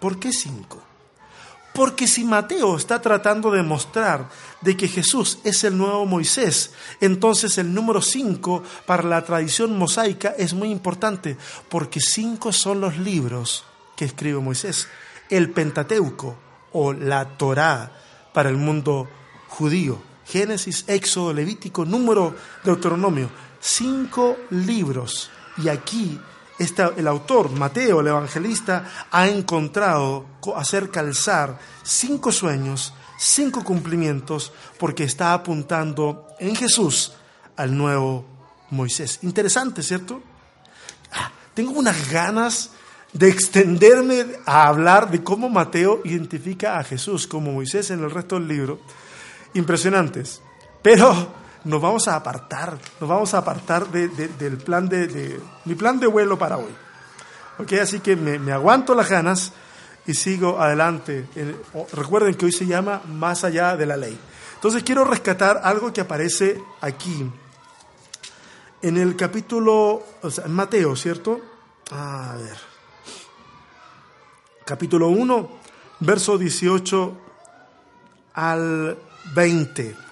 ¿Por 0.00 0.18
qué 0.18 0.32
cinco? 0.32 0.85
Porque 1.76 2.06
si 2.06 2.24
Mateo 2.24 2.74
está 2.74 3.02
tratando 3.02 3.50
de 3.50 3.62
mostrar 3.62 4.30
de 4.62 4.78
que 4.78 4.88
Jesús 4.88 5.40
es 5.44 5.62
el 5.62 5.76
nuevo 5.76 6.06
Moisés, 6.06 6.72
entonces 7.02 7.58
el 7.58 7.74
número 7.74 8.00
5 8.00 8.62
para 8.86 9.02
la 9.02 9.22
tradición 9.22 9.76
mosaica 9.76 10.34
es 10.38 10.54
muy 10.54 10.70
importante, 10.70 11.36
porque 11.68 12.00
cinco 12.00 12.50
son 12.50 12.80
los 12.80 12.96
libros 12.96 13.66
que 13.94 14.06
escribe 14.06 14.40
Moisés. 14.40 14.88
El 15.28 15.50
Pentateuco 15.50 16.38
o 16.72 16.94
la 16.94 17.36
Torá 17.36 17.92
para 18.32 18.48
el 18.48 18.56
mundo 18.56 19.06
judío. 19.48 19.98
Génesis, 20.24 20.84
Éxodo, 20.86 21.34
Levítico, 21.34 21.84
Número, 21.84 22.34
Deuteronomio. 22.64 23.28
Cinco 23.60 24.38
libros. 24.48 25.30
Y 25.58 25.68
aquí 25.68 26.18
el 26.58 27.06
autor, 27.06 27.50
Mateo, 27.50 28.00
el 28.00 28.08
evangelista, 28.08 29.06
ha 29.10 29.28
encontrado 29.28 30.26
hacer 30.56 30.90
calzar 30.90 31.58
cinco 31.82 32.32
sueños, 32.32 32.92
cinco 33.18 33.62
cumplimientos, 33.62 34.52
porque 34.78 35.04
está 35.04 35.34
apuntando 35.34 36.28
en 36.38 36.54
Jesús 36.56 37.12
al 37.56 37.76
nuevo 37.76 38.24
Moisés. 38.70 39.20
Interesante, 39.22 39.82
¿cierto? 39.82 40.22
Ah, 41.12 41.30
tengo 41.54 41.72
unas 41.72 42.10
ganas 42.10 42.70
de 43.12 43.28
extenderme 43.28 44.26
a 44.44 44.66
hablar 44.66 45.10
de 45.10 45.22
cómo 45.22 45.48
Mateo 45.48 46.02
identifica 46.04 46.78
a 46.78 46.84
Jesús 46.84 47.26
como 47.26 47.52
Moisés 47.52 47.90
en 47.90 48.02
el 48.02 48.10
resto 48.10 48.36
del 48.36 48.48
libro. 48.48 48.80
Impresionantes. 49.54 50.42
Pero 50.82 51.32
nos 51.66 51.82
vamos 51.82 52.06
a 52.06 52.14
apartar, 52.14 52.78
nos 53.00 53.08
vamos 53.08 53.34
a 53.34 53.38
apartar 53.38 53.88
del 53.88 54.58
plan 54.58 54.88
de, 54.88 55.40
mi 55.64 55.74
plan 55.74 55.98
de 55.98 56.06
vuelo 56.06 56.38
para 56.38 56.58
hoy. 56.58 56.72
¿Ok? 57.58 57.72
Así 57.74 58.00
que 58.00 58.14
me, 58.14 58.52
aguanto 58.52 58.94
las 58.94 59.10
ganas 59.10 59.52
y 60.06 60.14
sigo 60.14 60.60
adelante. 60.60 61.26
recuerden 61.92 62.34
que 62.34 62.46
hoy 62.46 62.52
se 62.52 62.66
llama 62.66 63.02
Más 63.08 63.42
allá 63.42 63.76
de 63.76 63.84
la 63.84 63.96
ley. 63.96 64.16
Entonces 64.54 64.84
quiero 64.84 65.04
rescatar 65.04 65.60
algo 65.64 65.92
que 65.92 66.00
aparece 66.00 66.62
aquí, 66.80 67.30
en 68.82 68.96
el 68.96 69.16
capítulo, 69.16 70.04
o 70.22 70.30
sea, 70.30 70.44
en 70.44 70.52
Mateo, 70.52 70.94
¿cierto? 70.94 71.40
A 71.90 72.36
ver. 72.38 72.56
Capítulo 74.64 75.08
1, 75.08 75.50
verso 76.00 76.38
18 76.38 77.16
al 78.34 78.96
20. 79.34 80.05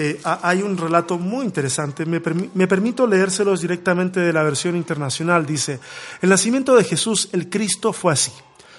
Eh, 0.00 0.20
hay 0.22 0.62
un 0.62 0.78
relato 0.78 1.18
muy 1.18 1.44
interesante. 1.44 2.06
Me, 2.06 2.20
permito 2.20 3.04
leérselos 3.04 3.62
directamente 3.62 4.20
de 4.20 4.32
la 4.32 4.44
versión 4.44 4.76
internacional. 4.76 5.44
Dice, 5.44 5.80
el 6.22 6.30
nacimiento 6.30 6.76
de 6.76 6.84
Jesús, 6.84 7.28
el 7.32 7.50
Cristo, 7.50 7.92
fue 7.92 8.12
así. 8.12 8.30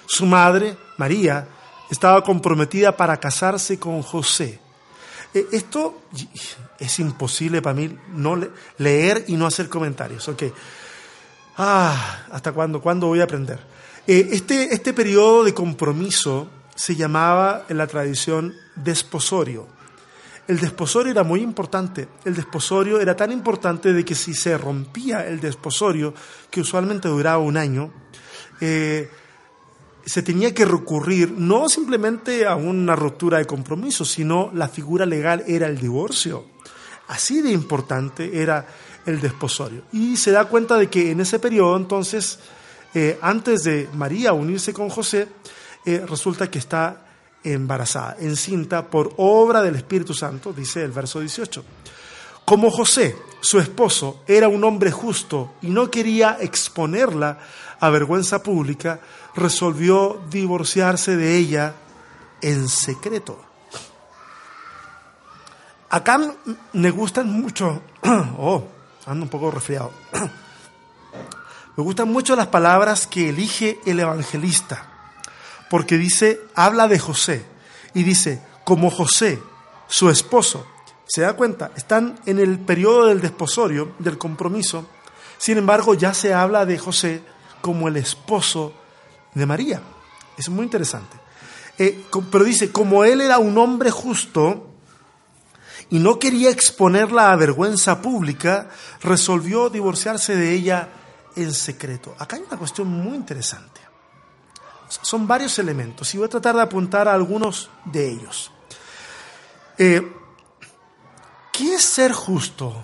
Su 0.06 0.24
madre, 0.24 0.78
María, 0.96 1.46
estaba 1.90 2.24
comprometida 2.24 2.96
para 2.96 3.18
casarse 3.18 3.78
con 3.78 4.00
José. 4.00 4.60
Eh, 5.34 5.46
esto 5.52 6.04
es 6.78 6.98
imposible 7.00 7.60
para 7.60 7.74
mí 7.74 7.94
no 8.14 8.40
leer 8.78 9.26
y 9.28 9.36
no 9.36 9.46
hacer 9.46 9.68
comentarios. 9.68 10.26
Ok. 10.26 10.44
Ah, 11.58 12.24
¿hasta 12.32 12.52
cuándo? 12.52 12.80
¿Cuándo 12.80 13.08
voy 13.08 13.20
a 13.20 13.24
aprender? 13.24 13.60
Eh, 14.06 14.30
este, 14.32 14.72
este 14.72 14.94
periodo 14.94 15.44
de 15.44 15.52
compromiso 15.52 16.48
se 16.74 16.96
llamaba 16.96 17.66
en 17.68 17.76
la 17.76 17.86
tradición 17.86 18.54
desposorio 18.74 19.79
el 20.50 20.58
desposorio 20.58 21.12
era 21.12 21.22
muy 21.22 21.42
importante. 21.42 22.08
El 22.24 22.34
desposorio 22.34 23.00
era 23.00 23.14
tan 23.14 23.30
importante 23.30 23.92
de 23.92 24.04
que 24.04 24.16
si 24.16 24.34
se 24.34 24.58
rompía 24.58 25.24
el 25.24 25.38
desposorio, 25.38 26.12
que 26.50 26.60
usualmente 26.60 27.06
duraba 27.06 27.38
un 27.38 27.56
año, 27.56 27.92
eh, 28.60 29.08
se 30.04 30.22
tenía 30.22 30.52
que 30.52 30.64
recurrir 30.64 31.30
no 31.30 31.68
simplemente 31.68 32.48
a 32.48 32.56
una 32.56 32.96
ruptura 32.96 33.38
de 33.38 33.44
compromiso, 33.44 34.04
sino 34.04 34.50
la 34.52 34.66
figura 34.66 35.06
legal 35.06 35.44
era 35.46 35.68
el 35.68 35.78
divorcio. 35.78 36.46
Así 37.06 37.42
de 37.42 37.52
importante 37.52 38.42
era 38.42 38.66
el 39.06 39.20
desposorio. 39.20 39.84
Y 39.92 40.16
se 40.16 40.32
da 40.32 40.46
cuenta 40.46 40.78
de 40.78 40.90
que 40.90 41.12
en 41.12 41.20
ese 41.20 41.38
periodo, 41.38 41.76
entonces, 41.76 42.40
eh, 42.92 43.20
antes 43.22 43.62
de 43.62 43.88
María 43.94 44.32
unirse 44.32 44.72
con 44.72 44.88
José, 44.88 45.28
eh, 45.84 46.04
resulta 46.08 46.50
que 46.50 46.58
está 46.58 47.06
embarazada, 47.44 48.16
encinta 48.20 48.86
por 48.86 49.14
obra 49.16 49.62
del 49.62 49.76
Espíritu 49.76 50.14
Santo, 50.14 50.52
dice 50.52 50.82
el 50.82 50.92
verso 50.92 51.20
18. 51.20 51.64
Como 52.44 52.70
José, 52.70 53.16
su 53.40 53.58
esposo, 53.58 54.22
era 54.26 54.48
un 54.48 54.64
hombre 54.64 54.90
justo 54.90 55.54
y 55.62 55.68
no 55.68 55.90
quería 55.90 56.38
exponerla 56.40 57.38
a 57.78 57.88
vergüenza 57.90 58.42
pública, 58.42 59.00
resolvió 59.34 60.20
divorciarse 60.30 61.16
de 61.16 61.36
ella 61.36 61.74
en 62.42 62.68
secreto. 62.68 63.40
Acá 65.88 66.20
me 66.72 66.90
gustan 66.90 67.30
mucho, 67.30 67.82
oh, 68.38 68.64
ando 69.06 69.24
un 69.24 69.30
poco 69.30 69.50
resfriado, 69.50 69.92
me 71.76 71.82
gustan 71.82 72.12
mucho 72.12 72.36
las 72.36 72.48
palabras 72.48 73.06
que 73.06 73.30
elige 73.30 73.80
el 73.86 73.98
evangelista 74.00 74.90
porque 75.70 75.96
dice, 75.96 76.40
habla 76.56 76.88
de 76.88 76.98
José 76.98 77.44
y 77.94 78.02
dice, 78.02 78.42
como 78.64 78.90
José, 78.90 79.40
su 79.86 80.10
esposo, 80.10 80.66
se 81.06 81.22
da 81.22 81.34
cuenta, 81.34 81.70
están 81.76 82.18
en 82.26 82.40
el 82.40 82.58
periodo 82.58 83.06
del 83.06 83.20
desposorio, 83.20 83.92
del 84.00 84.18
compromiso, 84.18 84.84
sin 85.38 85.58
embargo 85.58 85.94
ya 85.94 86.12
se 86.12 86.34
habla 86.34 86.66
de 86.66 86.76
José 86.76 87.22
como 87.60 87.86
el 87.86 87.96
esposo 87.96 88.74
de 89.32 89.46
María. 89.46 89.80
Es 90.36 90.48
muy 90.48 90.64
interesante. 90.64 91.16
Eh, 91.78 92.04
pero 92.32 92.44
dice, 92.44 92.72
como 92.72 93.04
él 93.04 93.20
era 93.20 93.38
un 93.38 93.56
hombre 93.56 93.92
justo 93.92 94.72
y 95.88 96.00
no 96.00 96.18
quería 96.18 96.50
exponerla 96.50 97.30
a 97.30 97.36
vergüenza 97.36 98.02
pública, 98.02 98.70
resolvió 99.02 99.70
divorciarse 99.70 100.34
de 100.34 100.52
ella 100.52 100.88
en 101.36 101.54
secreto. 101.54 102.16
Acá 102.18 102.36
hay 102.36 102.42
una 102.42 102.58
cuestión 102.58 102.88
muy 102.88 103.16
interesante. 103.16 103.89
Son 105.02 105.26
varios 105.26 105.58
elementos 105.58 106.12
y 106.14 106.18
voy 106.18 106.26
a 106.26 106.30
tratar 106.30 106.56
de 106.56 106.62
apuntar 106.62 107.06
a 107.06 107.14
algunos 107.14 107.70
de 107.84 108.10
ellos. 108.10 108.50
Eh, 109.78 110.16
¿Qué 111.52 111.74
es 111.74 111.82
ser 111.82 112.12
justo? 112.12 112.74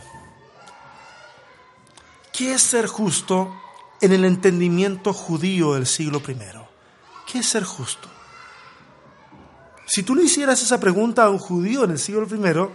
¿Qué 2.33 2.55
es 2.55 2.62
ser 2.62 2.87
justo 2.87 3.55
en 4.01 4.12
el 4.12 4.25
entendimiento 4.25 5.12
judío 5.12 5.75
del 5.75 5.87
siglo 5.87 6.23
I? 6.29 6.37
¿Qué 7.27 7.38
es 7.38 7.49
ser 7.49 7.64
justo? 7.64 8.09
Si 9.87 10.03
tú 10.03 10.14
le 10.14 10.25
hicieras 10.25 10.62
esa 10.62 10.79
pregunta 10.79 11.25
a 11.25 11.31
un 11.31 11.38
judío 11.38 11.85
en 11.85 11.92
el 11.92 11.99
siglo 11.99 12.27
I, 12.27 12.69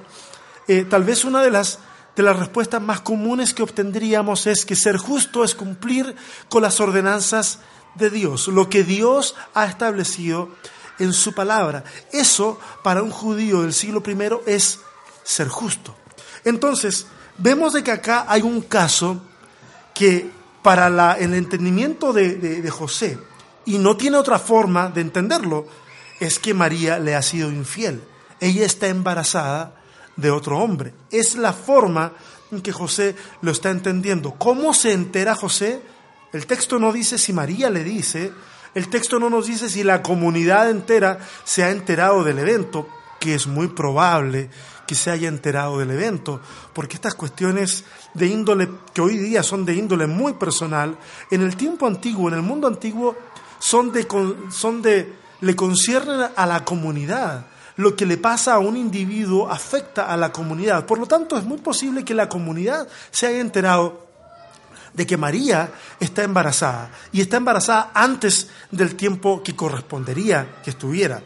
eh, 0.67 0.85
tal 0.85 1.03
vez 1.03 1.23
una 1.23 1.41
de 1.41 1.51
las, 1.51 1.79
de 2.15 2.23
las 2.23 2.37
respuestas 2.37 2.81
más 2.81 3.01
comunes 3.01 3.53
que 3.53 3.63
obtendríamos 3.63 4.47
es 4.47 4.65
que 4.65 4.75
ser 4.75 4.97
justo 4.97 5.43
es 5.43 5.55
cumplir 5.55 6.15
con 6.49 6.63
las 6.63 6.79
ordenanzas 6.79 7.59
de 7.95 8.09
Dios, 8.09 8.47
lo 8.47 8.69
que 8.69 8.83
Dios 8.83 9.35
ha 9.53 9.65
establecido 9.65 10.49
en 10.99 11.13
su 11.13 11.33
palabra. 11.33 11.83
Eso 12.11 12.59
para 12.83 13.01
un 13.03 13.11
judío 13.11 13.61
del 13.61 13.73
siglo 13.73 14.03
I 14.05 14.17
es 14.45 14.79
ser 15.23 15.47
justo. 15.47 15.95
Entonces, 16.43 17.07
vemos 17.37 17.73
de 17.73 17.83
que 17.83 17.91
acá 17.91 18.25
hay 18.27 18.41
un 18.41 18.61
caso 18.61 19.21
que 19.93 20.29
para 20.61 20.89
la, 20.89 21.13
el 21.13 21.33
entendimiento 21.33 22.13
de, 22.13 22.35
de 22.35 22.69
José, 22.69 23.17
y 23.65 23.77
no 23.77 23.97
tiene 23.97 24.17
otra 24.17 24.39
forma 24.39 24.89
de 24.89 25.01
entenderlo, 25.01 25.67
es 26.19 26.39
que 26.39 26.53
María 26.53 26.99
le 26.99 27.15
ha 27.15 27.21
sido 27.21 27.49
infiel. 27.49 28.03
Ella 28.39 28.65
está 28.65 28.87
embarazada 28.87 29.75
de 30.15 30.31
otro 30.31 30.57
hombre. 30.59 30.93
Es 31.11 31.35
la 31.35 31.53
forma 31.53 32.13
en 32.51 32.61
que 32.61 32.71
José 32.71 33.15
lo 33.41 33.51
está 33.51 33.69
entendiendo. 33.69 34.33
¿Cómo 34.37 34.73
se 34.73 34.93
entera 34.93 35.35
José? 35.35 35.81
El 36.33 36.45
texto 36.45 36.79
no 36.79 36.93
dice 36.93 37.17
si 37.17 37.33
María 37.33 37.69
le 37.69 37.83
dice, 37.83 38.31
el 38.73 38.87
texto 38.89 39.19
no 39.19 39.29
nos 39.29 39.47
dice 39.47 39.69
si 39.69 39.83
la 39.83 40.01
comunidad 40.01 40.69
entera 40.69 41.19
se 41.43 41.63
ha 41.63 41.71
enterado 41.71 42.23
del 42.23 42.39
evento, 42.39 42.87
que 43.19 43.35
es 43.35 43.47
muy 43.47 43.67
probable 43.67 44.49
que 44.87 44.95
se 44.95 45.09
haya 45.09 45.29
enterado 45.29 45.79
del 45.79 45.91
evento, 45.91 46.41
porque 46.73 46.95
estas 46.95 47.13
cuestiones 47.15 47.85
de 48.13 48.27
índole, 48.27 48.69
que 48.93 49.01
hoy 49.01 49.17
día 49.17 49.43
son 49.43 49.63
de 49.63 49.73
índole 49.73 50.07
muy 50.07 50.33
personal, 50.33 50.97
en 51.29 51.41
el 51.41 51.55
tiempo 51.55 51.87
antiguo, 51.87 52.27
en 52.27 52.35
el 52.35 52.41
mundo 52.41 52.67
antiguo, 52.67 53.15
son 53.59 53.91
de, 53.91 54.05
son 54.49 54.81
de 54.81 55.13
le 55.41 55.55
conciernen 55.55 56.31
a 56.35 56.45
la 56.45 56.65
comunidad. 56.65 57.45
Lo 57.77 57.95
que 57.95 58.05
le 58.05 58.17
pasa 58.17 58.55
a 58.55 58.59
un 58.59 58.75
individuo 58.77 59.49
afecta 59.49 60.11
a 60.11 60.17
la 60.17 60.31
comunidad. 60.31 60.85
Por 60.85 60.99
lo 60.99 61.07
tanto, 61.07 61.37
es 61.37 61.45
muy 61.45 61.57
posible 61.57 62.03
que 62.03 62.13
la 62.13 62.29
comunidad 62.29 62.87
se 63.11 63.27
haya 63.27 63.39
enterado 63.39 64.10
de 64.93 65.07
que 65.07 65.17
María 65.17 65.71
está 65.99 66.23
embarazada 66.23 66.91
y 67.11 67.21
está 67.21 67.37
embarazada 67.37 67.91
antes 67.93 68.49
del 68.71 68.95
tiempo 68.95 69.41
que 69.43 69.55
correspondería 69.55 70.57
que 70.63 70.71
estuviera. 70.71 71.21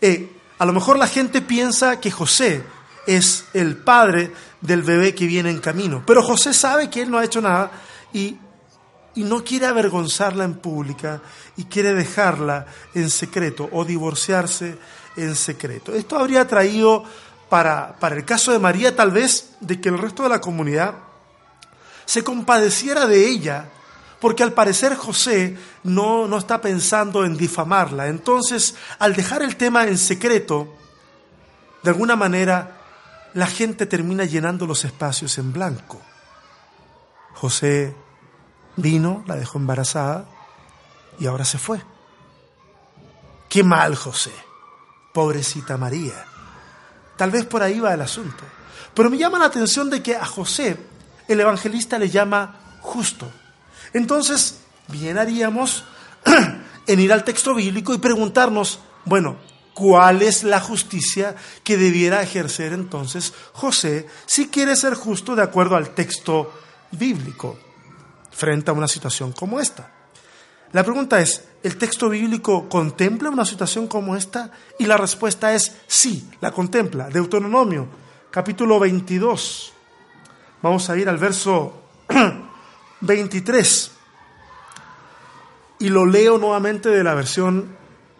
Eh, 0.00 0.32
a 0.58 0.64
lo 0.64 0.72
mejor 0.72 0.98
la 0.98 1.06
gente 1.06 1.42
piensa 1.42 2.00
que 2.00 2.10
José 2.10 2.62
es 3.06 3.46
el 3.54 3.76
padre 3.76 4.32
del 4.60 4.82
bebé 4.82 5.14
que 5.14 5.26
viene 5.26 5.50
en 5.50 5.60
camino, 5.60 6.02
pero 6.06 6.22
José 6.22 6.52
sabe 6.52 6.90
que 6.90 7.02
él 7.02 7.10
no 7.10 7.18
ha 7.18 7.24
hecho 7.24 7.40
nada 7.40 7.70
y, 8.12 8.36
y 9.14 9.24
no 9.24 9.42
quiere 9.44 9.66
avergonzarla 9.66 10.44
en 10.44 10.54
pública 10.54 11.20
y 11.56 11.64
quiere 11.64 11.94
dejarla 11.94 12.66
en 12.94 13.08
secreto 13.10 13.68
o 13.72 13.84
divorciarse 13.84 14.76
en 15.16 15.34
secreto. 15.34 15.94
Esto 15.94 16.18
habría 16.18 16.46
traído 16.46 17.04
para, 17.48 17.96
para 17.98 18.16
el 18.16 18.24
caso 18.24 18.52
de 18.52 18.58
María 18.58 18.94
tal 18.94 19.10
vez 19.10 19.56
de 19.60 19.80
que 19.80 19.88
el 19.88 19.98
resto 19.98 20.24
de 20.24 20.28
la 20.28 20.40
comunidad 20.40 21.07
se 22.08 22.24
compadeciera 22.24 23.06
de 23.06 23.28
ella, 23.28 23.68
porque 24.18 24.42
al 24.42 24.54
parecer 24.54 24.96
José 24.96 25.58
no, 25.84 26.26
no 26.26 26.38
está 26.38 26.58
pensando 26.58 27.22
en 27.26 27.36
difamarla. 27.36 28.06
Entonces, 28.06 28.76
al 28.98 29.14
dejar 29.14 29.42
el 29.42 29.56
tema 29.56 29.86
en 29.86 29.98
secreto, 29.98 30.74
de 31.82 31.90
alguna 31.90 32.16
manera 32.16 32.78
la 33.34 33.46
gente 33.46 33.84
termina 33.84 34.24
llenando 34.24 34.66
los 34.66 34.86
espacios 34.86 35.36
en 35.36 35.52
blanco. 35.52 36.00
José 37.34 37.94
vino, 38.76 39.22
la 39.26 39.36
dejó 39.36 39.58
embarazada 39.58 40.24
y 41.20 41.26
ahora 41.26 41.44
se 41.44 41.58
fue. 41.58 41.82
Qué 43.50 43.62
mal, 43.62 43.96
José. 43.96 44.32
Pobrecita 45.12 45.76
María. 45.76 46.24
Tal 47.18 47.30
vez 47.30 47.44
por 47.44 47.62
ahí 47.62 47.80
va 47.80 47.92
el 47.92 48.00
asunto. 48.00 48.44
Pero 48.94 49.10
me 49.10 49.18
llama 49.18 49.38
la 49.38 49.44
atención 49.44 49.90
de 49.90 50.02
que 50.02 50.16
a 50.16 50.24
José 50.24 50.78
el 51.28 51.40
evangelista 51.40 51.98
le 51.98 52.08
llama 52.08 52.78
justo. 52.80 53.30
Entonces, 53.92 54.60
bien 54.88 55.18
haríamos 55.18 55.84
en 56.86 57.00
ir 57.00 57.12
al 57.12 57.24
texto 57.24 57.54
bíblico 57.54 57.94
y 57.94 57.98
preguntarnos, 57.98 58.80
bueno, 59.04 59.36
¿cuál 59.74 60.22
es 60.22 60.42
la 60.42 60.60
justicia 60.60 61.36
que 61.62 61.76
debiera 61.76 62.22
ejercer 62.22 62.72
entonces 62.72 63.32
José 63.52 64.06
si 64.26 64.48
quiere 64.48 64.74
ser 64.74 64.94
justo 64.94 65.36
de 65.36 65.42
acuerdo 65.42 65.76
al 65.76 65.90
texto 65.90 66.52
bíblico 66.90 67.58
frente 68.30 68.70
a 68.70 68.74
una 68.74 68.88
situación 68.88 69.32
como 69.32 69.60
esta? 69.60 69.92
La 70.72 70.84
pregunta 70.84 71.20
es, 71.20 71.44
¿el 71.62 71.78
texto 71.78 72.10
bíblico 72.10 72.68
contempla 72.68 73.30
una 73.30 73.46
situación 73.46 73.86
como 73.86 74.16
esta? 74.16 74.50
Y 74.78 74.84
la 74.84 74.98
respuesta 74.98 75.54
es 75.54 75.76
sí, 75.86 76.28
la 76.42 76.52
contempla. 76.52 77.08
Deuteronomio, 77.08 77.88
capítulo 78.30 78.78
22. 78.78 79.72
Vamos 80.62 80.90
a 80.90 80.96
ir 80.96 81.08
al 81.08 81.18
verso 81.18 81.82
23. 83.00 83.92
Y 85.80 85.88
lo 85.88 86.06
leo 86.06 86.38
nuevamente 86.38 86.88
de 86.88 87.04
la 87.04 87.14
versión, 87.14 87.76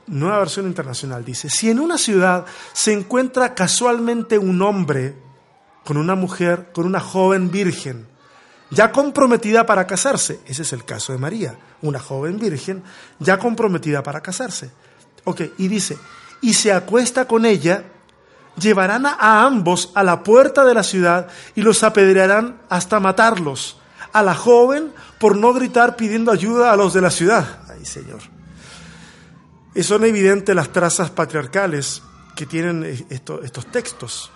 nueva 0.07 0.39
versión 0.39 0.67
internacional. 0.67 1.25
Dice, 1.25 1.49
si 1.51 1.71
en 1.71 1.81
una 1.81 1.99
ciudad 1.99 2.47
se 2.73 2.93
encuentra 2.93 3.55
casualmente 3.55 4.39
un 4.39 4.63
hombre 4.63 5.17
con 5.85 5.97
una 5.97 6.15
mujer, 6.15 6.71
con 6.73 6.87
una 6.87 7.01
joven 7.01 7.51
virgen, 7.51 8.07
ya 8.71 8.93
comprometida 8.93 9.67
para 9.67 9.87
casarse. 9.87 10.41
Ese 10.47 10.63
es 10.63 10.73
el 10.73 10.85
caso 10.85 11.13
de 11.13 11.19
María, 11.19 11.59
una 11.83 11.99
joven 11.99 12.39
virgen 12.39 12.83
ya 13.19 13.39
comprometida 13.39 14.03
para 14.03 14.21
casarse. 14.21 14.71
Ok, 15.25 15.43
y 15.59 15.69
dice, 15.69 15.99
y 16.41 16.55
se 16.55 16.73
acuesta 16.73 17.27
con 17.27 17.45
ella, 17.47 17.85
llevarán 18.61 19.07
a 19.07 19.45
ambos 19.45 19.91
a 19.95 20.03
la 20.03 20.23
puerta 20.23 20.65
de 20.65 20.75
la 20.75 20.83
ciudad 20.83 21.29
y 21.55 21.63
los 21.63 21.83
apedrearán 21.83 22.61
hasta 22.69 23.01
matarlos. 23.01 23.79
A 24.13 24.23
la 24.23 24.35
joven 24.35 24.93
por 25.19 25.37
no 25.37 25.53
gritar 25.53 25.97
pidiendo 25.97 26.33
ayuda 26.33 26.73
a 26.73 26.77
los 26.77 26.95
de 26.95 27.01
la 27.01 27.11
ciudad. 27.11 27.61
Ay, 27.69 27.85
Señor. 27.85 28.21
Y 29.75 29.83
son 29.83 30.05
evidentes 30.05 30.55
las 30.55 30.73
trazas 30.73 31.11
patriarcales 31.11 32.03
que 32.35 32.47
tienen 32.47 32.85
estos 33.11 33.67
textos. 33.71 34.31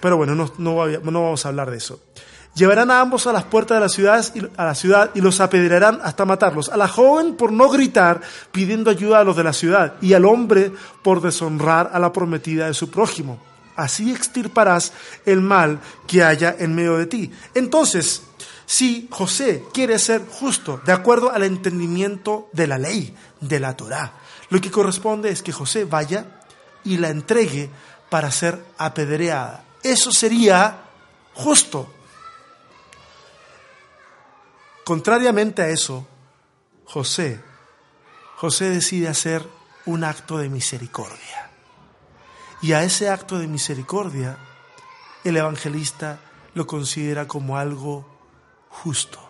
Pero 0.00 0.16
bueno, 0.16 0.34
no, 0.34 0.52
no 0.58 0.76
vamos 1.22 1.44
a 1.44 1.48
hablar 1.48 1.70
de 1.70 1.76
eso. 1.76 2.00
Llevarán 2.54 2.90
a 2.90 3.00
ambos 3.00 3.26
a 3.26 3.32
las 3.32 3.44
puertas 3.44 3.76
de 3.76 3.80
la 3.80 3.88
ciudad, 3.88 4.24
a 4.56 4.64
la 4.64 4.74
ciudad 4.74 5.10
y 5.14 5.20
los 5.20 5.40
apedrearán 5.40 6.00
hasta 6.02 6.24
matarlos. 6.24 6.68
A 6.68 6.76
la 6.76 6.88
joven 6.88 7.36
por 7.36 7.52
no 7.52 7.68
gritar 7.68 8.20
pidiendo 8.50 8.90
ayuda 8.90 9.20
a 9.20 9.24
los 9.24 9.36
de 9.36 9.44
la 9.44 9.52
ciudad 9.52 9.94
y 10.00 10.14
al 10.14 10.24
hombre 10.24 10.72
por 11.02 11.20
deshonrar 11.20 11.90
a 11.92 11.98
la 11.98 12.12
prometida 12.12 12.66
de 12.66 12.74
su 12.74 12.90
prójimo. 12.90 13.38
Así 13.76 14.10
extirparás 14.10 14.92
el 15.24 15.40
mal 15.40 15.80
que 16.06 16.24
haya 16.24 16.54
en 16.58 16.74
medio 16.74 16.98
de 16.98 17.06
ti. 17.06 17.30
Entonces, 17.54 18.22
si 18.66 19.08
José 19.10 19.64
quiere 19.72 19.98
ser 19.98 20.26
justo, 20.28 20.80
de 20.84 20.92
acuerdo 20.92 21.32
al 21.32 21.44
entendimiento 21.44 22.48
de 22.52 22.66
la 22.66 22.78
ley, 22.78 23.16
de 23.40 23.58
la 23.58 23.76
Torá, 23.76 24.12
lo 24.50 24.60
que 24.60 24.70
corresponde 24.70 25.30
es 25.30 25.42
que 25.42 25.52
José 25.52 25.84
vaya 25.84 26.40
y 26.84 26.98
la 26.98 27.08
entregue 27.08 27.70
para 28.10 28.30
ser 28.30 28.62
apedreada. 28.76 29.64
Eso 29.82 30.12
sería 30.12 30.82
justo. 31.34 31.88
Contrariamente 34.90 35.62
a 35.62 35.68
eso, 35.68 36.04
José, 36.84 37.40
José 38.38 38.70
decide 38.70 39.06
hacer 39.06 39.46
un 39.86 40.02
acto 40.02 40.38
de 40.38 40.48
misericordia. 40.48 41.48
Y 42.60 42.72
a 42.72 42.82
ese 42.82 43.08
acto 43.08 43.38
de 43.38 43.46
misericordia, 43.46 44.36
el 45.22 45.36
evangelista 45.36 46.18
lo 46.54 46.66
considera 46.66 47.28
como 47.28 47.56
algo 47.56 48.04
justo. 48.68 49.20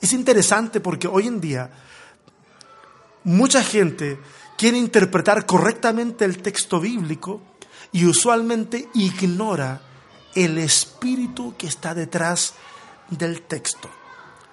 Es 0.00 0.14
interesante 0.14 0.80
porque 0.80 1.06
hoy 1.06 1.26
en 1.26 1.38
día 1.38 1.70
mucha 3.24 3.62
gente 3.62 4.18
quiere 4.56 4.78
interpretar 4.78 5.44
correctamente 5.44 6.24
el 6.24 6.40
texto 6.40 6.80
bíblico 6.80 7.42
y 7.92 8.06
usualmente 8.06 8.88
ignora 8.94 9.82
el 10.34 10.56
espíritu 10.56 11.54
que 11.58 11.66
está 11.66 11.92
detrás 11.92 12.54
del 13.10 13.42
texto. 13.42 13.90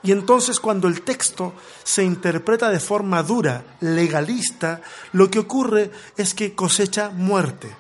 Y 0.04 0.12
entonces 0.12 0.60
cuando 0.60 0.88
el 0.88 1.02
texto 1.02 1.54
se 1.84 2.04
interpreta 2.04 2.70
de 2.70 2.80
forma 2.80 3.24
dura, 3.24 3.64
legalista, 3.82 4.82
lo 5.14 5.30
que 5.30 5.40
ocurre 5.40 5.92
es 6.16 6.34
que 6.34 6.54
cosecha 6.56 7.10
muerte. 7.10 7.76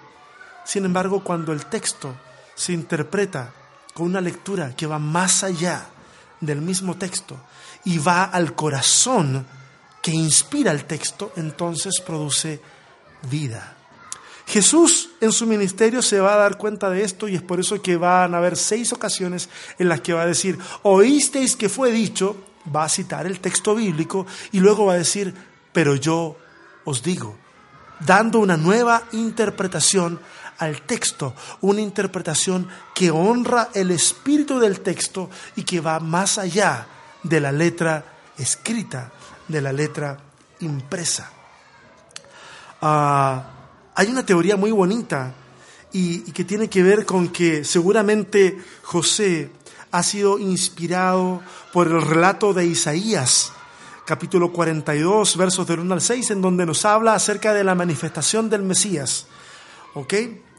Sin 0.65 0.86
embargo, 0.86 1.23
cuando 1.23 1.53
el 1.53 1.67
texto 1.67 2.15
se 2.55 2.73
interpreta 2.73 3.53
con 3.93 4.07
una 4.07 4.19
lectura 4.19 4.75
que 4.75 4.88
va 4.88 4.99
más 4.99 5.43
allá 5.43 5.88
del 6.41 6.61
mismo 6.61 6.97
texto 6.97 7.38
y 7.86 7.97
va 7.99 8.25
al 8.25 8.53
corazón 8.55 9.45
que 10.01 10.11
inspira 10.11 10.71
el 10.71 10.86
texto, 10.86 11.32
entonces 11.38 12.01
produce 12.05 12.59
vida. 13.30 13.76
Jesús 14.48 15.10
en 15.20 15.34
su 15.34 15.45
ministerio 15.45 16.02
se 16.02 16.22
va 16.22 16.34
a 16.34 16.38
dar 16.38 16.58
cuenta 16.58 16.89
de 16.89 17.04
esto 17.04 17.28
y 17.28 17.36
es 17.36 17.41
por 17.41 17.60
eso 17.60 17.82
que 17.82 17.98
van 17.98 18.34
a 18.34 18.38
haber 18.38 18.56
seis 18.56 18.93
ocasiones 18.93 19.50
en 19.78 19.89
las 19.89 20.00
que 20.00 20.14
va 20.14 20.22
a 20.22 20.26
decir, 20.26 20.58
oísteis 20.84 21.58
que 21.58 21.68
fue 21.68 21.91
dicho, 21.91 22.38
va 22.74 22.86
a 22.86 22.89
citar 22.89 23.26
el 23.26 23.41
texto 23.41 23.76
bíblico 23.76 24.26
y 24.54 24.62
luego 24.62 24.86
va 24.86 24.93
a 24.93 24.98
decir, 24.98 25.34
pero 25.74 25.95
yo 25.95 26.38
os 26.86 27.04
digo, 27.04 27.36
dando 28.00 28.39
una 28.39 28.56
nueva 28.56 29.04
interpretación 29.12 30.18
al 30.60 30.82
texto, 30.84 31.36
una 31.60 31.82
interpretación 31.82 32.70
que 32.95 33.12
honra 33.12 33.68
el 33.74 33.91
espíritu 33.91 34.60
del 34.60 34.80
texto 34.80 35.30
y 35.58 35.64
que 35.64 35.82
va 35.82 36.00
más 36.00 36.38
allá 36.38 36.88
de 37.22 37.41
la 37.41 37.52
letra 37.52 38.06
escrita, 38.38 39.12
de 39.45 39.62
la 39.62 39.74
letra 39.74 40.18
impresa. 40.62 41.34
Ah, 42.82 43.57
hay 43.98 44.10
una 44.10 44.24
teoría 44.24 44.56
muy 44.56 44.70
bonita 44.70 45.34
y, 45.91 46.20
que 46.32 46.43
tiene 46.43 46.70
que 46.70 46.84
ver 46.84 47.04
con 47.04 47.30
que 47.30 47.66
seguramente 47.66 48.56
José 48.84 49.50
ha 49.89 50.04
sido 50.04 50.38
inspirado 50.38 51.41
por 51.74 51.88
el 51.88 52.04
relato 52.04 52.54
de 52.54 52.68
Isaías, 52.68 53.52
capítulo 54.06 54.54
42, 54.54 55.36
versos 55.36 55.66
del 55.66 55.80
1 55.80 55.95
al 55.95 56.02
6, 56.02 56.30
en 56.30 56.41
donde 56.43 56.68
nos 56.68 56.86
habla 56.86 57.16
acerca 57.16 57.56
de 57.56 57.64
la 57.64 57.74
manifestación 57.74 58.52
del 58.52 58.62
Mesías. 58.62 59.26
¿Ok? 59.95 60.14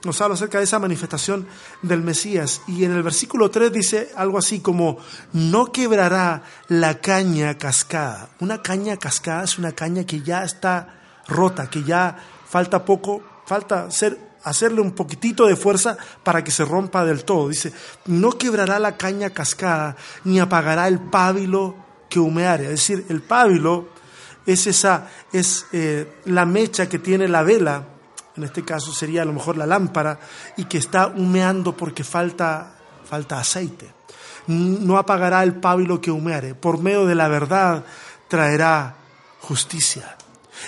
Nos 0.04 0.20
habla 0.20 0.34
acerca 0.34 0.58
de 0.58 0.64
esa 0.64 0.80
manifestación 0.80 1.46
del 1.82 2.02
Mesías. 2.02 2.62
Y 2.66 2.82
en 2.82 2.90
el 2.90 3.04
versículo 3.04 3.52
3 3.52 3.72
dice 3.72 4.10
algo 4.16 4.38
así 4.38 4.58
como, 4.58 4.98
no 5.32 5.70
quebrará 5.70 6.42
la 6.66 7.00
caña 7.00 7.56
cascada. 7.56 8.30
Una 8.40 8.62
caña 8.62 8.96
cascada 8.96 9.44
es 9.44 9.58
una 9.58 9.70
caña 9.70 10.02
que 10.02 10.22
ya 10.22 10.42
está 10.42 10.96
rota, 11.28 11.70
que 11.70 11.84
ya 11.84 12.16
falta 12.48 12.84
poco, 12.84 13.22
falta 13.44 13.84
hacer, 13.84 14.18
hacerle 14.42 14.80
un 14.80 14.92
poquitito 14.92 15.46
de 15.46 15.56
fuerza 15.56 15.96
para 16.22 16.42
que 16.42 16.50
se 16.50 16.64
rompa 16.64 17.04
del 17.04 17.24
todo. 17.24 17.48
Dice, 17.48 17.72
no 18.06 18.32
quebrará 18.32 18.78
la 18.78 18.96
caña 18.96 19.30
cascada, 19.30 19.96
ni 20.24 20.40
apagará 20.40 20.88
el 20.88 20.98
pábilo 20.98 21.74
que 22.08 22.18
humeare. 22.18 22.64
Es 22.64 22.70
decir, 22.70 23.06
el 23.08 23.22
pábilo 23.22 23.88
es 24.46 24.66
esa, 24.66 25.08
es 25.32 25.66
eh, 25.72 26.20
la 26.24 26.46
mecha 26.46 26.88
que 26.88 26.98
tiene 26.98 27.28
la 27.28 27.42
vela, 27.42 27.84
en 28.36 28.44
este 28.44 28.64
caso 28.64 28.92
sería 28.92 29.22
a 29.22 29.26
lo 29.26 29.32
mejor 29.32 29.56
la 29.56 29.66
lámpara, 29.66 30.18
y 30.56 30.64
que 30.64 30.78
está 30.78 31.08
humeando 31.08 31.76
porque 31.76 32.04
falta, 32.04 32.74
falta 33.04 33.38
aceite. 33.38 33.92
No 34.46 34.96
apagará 34.96 35.42
el 35.42 35.56
pábilo 35.56 36.00
que 36.00 36.10
humeare. 36.10 36.54
Por 36.54 36.80
medio 36.80 37.04
de 37.04 37.14
la 37.14 37.28
verdad 37.28 37.84
traerá 38.28 38.94
justicia. 39.40 40.16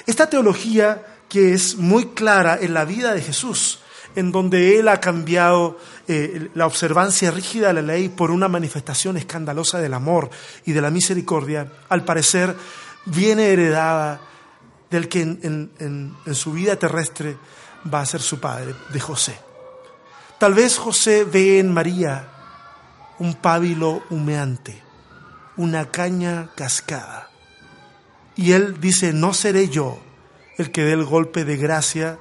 Esta 0.06 0.28
teología 0.28 1.02
que 1.30 1.54
es 1.54 1.76
muy 1.76 2.08
clara 2.08 2.58
en 2.60 2.74
la 2.74 2.84
vida 2.84 3.14
de 3.14 3.22
Jesús, 3.22 3.78
en 4.16 4.32
donde 4.32 4.78
Él 4.78 4.88
ha 4.88 5.00
cambiado 5.00 5.78
eh, 6.08 6.50
la 6.54 6.66
observancia 6.66 7.30
rígida 7.30 7.68
de 7.68 7.74
la 7.74 7.82
ley 7.82 8.08
por 8.08 8.32
una 8.32 8.48
manifestación 8.48 9.16
escandalosa 9.16 9.78
del 9.78 9.94
amor 9.94 10.28
y 10.66 10.72
de 10.72 10.80
la 10.80 10.90
misericordia, 10.90 11.72
al 11.88 12.04
parecer 12.04 12.54
viene 13.06 13.46
heredada 13.46 14.20
del 14.90 15.08
que 15.08 15.22
en, 15.22 15.70
en 15.78 16.34
su 16.34 16.52
vida 16.52 16.74
terrestre 16.74 17.36
va 17.92 18.00
a 18.00 18.06
ser 18.06 18.20
su 18.20 18.40
padre, 18.40 18.74
de 18.92 19.00
José. 19.00 19.38
Tal 20.38 20.52
vez 20.52 20.78
José 20.78 21.24
ve 21.24 21.60
en 21.60 21.72
María 21.72 22.28
un 23.20 23.34
pábilo 23.34 24.02
humeante, 24.10 24.82
una 25.56 25.92
caña 25.92 26.50
cascada. 26.56 27.30
Y 28.34 28.52
él 28.52 28.80
dice, 28.80 29.12
no 29.12 29.32
seré 29.32 29.68
yo 29.68 30.00
el 30.60 30.70
que 30.70 30.84
dé 30.84 30.92
el 30.92 31.04
golpe 31.04 31.44
de 31.44 31.56
gracia 31.56 32.18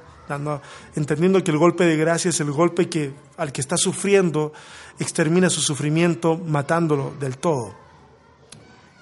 entendiendo 0.94 1.42
que 1.42 1.50
el 1.50 1.58
golpe 1.58 1.84
de 1.84 1.96
gracia 1.96 2.28
es 2.28 2.40
el 2.40 2.52
golpe 2.52 2.88
que 2.88 3.12
al 3.36 3.52
que 3.52 3.60
está 3.60 3.76
sufriendo 3.76 4.52
extermina 4.98 5.50
su 5.50 5.60
sufrimiento 5.60 6.36
matándolo 6.36 7.12
del 7.18 7.38
todo. 7.38 7.74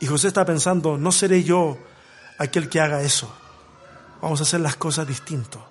Y 0.01 0.07
José 0.07 0.29
está 0.29 0.45
pensando, 0.45 0.97
no 0.97 1.13
seré 1.13 1.43
yo 1.43 1.77
aquel 2.39 2.69
que 2.69 2.81
haga 2.81 3.03
eso. 3.03 3.31
Vamos 4.23 4.41
a 4.41 4.45
hacer 4.45 4.61
las 4.61 4.77
cosas 4.77 5.07
distinto. 5.07 5.65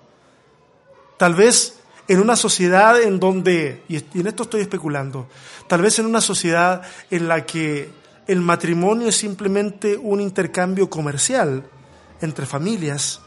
Tal 1.18 1.34
vez 1.34 1.80
en 2.08 2.20
una 2.20 2.36
sociedad 2.36 3.02
en 3.02 3.20
donde, 3.20 3.84
y 3.88 3.98
en 3.98 4.28
esto 4.28 4.44
estoy 4.44 4.62
especulando, 4.62 5.28
tal 5.68 5.82
vez 5.82 5.98
en 6.00 6.06
una 6.06 6.22
sociedad 6.22 6.82
en 7.10 7.28
la 7.28 7.46
que 7.46 7.90
el 8.28 8.42
matrimonio 8.42 9.08
es 9.08 9.16
simplemente 9.16 9.98
un 9.98 10.22
intercambio 10.22 10.90
comercial 10.90 11.64
entre 12.22 12.46
familias, 12.46 13.22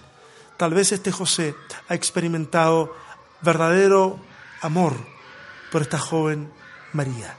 tal 0.60 0.74
vez 0.74 0.92
este 0.92 1.10
José 1.10 1.54
ha 1.88 1.94
experimentado 1.94 2.94
verdadero 3.40 4.18
amor 4.60 4.92
por 5.72 5.80
esta 5.80 5.98
joven 5.98 6.52
María. 6.92 7.34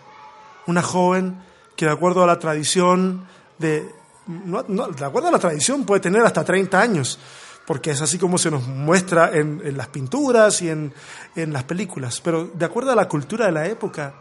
Una 0.66 0.82
joven 0.82 1.40
que 1.76 1.86
de 1.86 1.92
acuerdo 1.92 2.24
a 2.24 2.26
la 2.26 2.40
tradición 2.40 3.28
de... 3.60 3.94
de 4.26 5.06
acuerdo 5.06 5.28
a 5.28 5.32
la 5.32 5.38
tradición 5.38 5.86
puede 5.86 6.02
tener 6.02 6.24
hasta 6.24 6.44
30 6.44 6.82
años, 6.82 7.20
porque 7.68 7.92
es 7.92 8.02
así 8.02 8.18
como 8.18 8.40
se 8.40 8.50
nos 8.50 8.66
muestra 8.66 9.30
en, 9.32 9.78
las 9.78 9.90
pinturas 9.90 10.60
y 10.64 10.70
en, 10.70 10.92
en 11.36 11.54
las 11.54 11.66
películas. 11.66 12.22
Pero 12.22 12.46
de 12.46 12.66
acuerdo 12.66 12.92
a 12.92 12.96
la 12.96 13.08
cultura 13.08 13.46
de 13.46 13.52
la 13.52 13.68
época, 13.68 14.16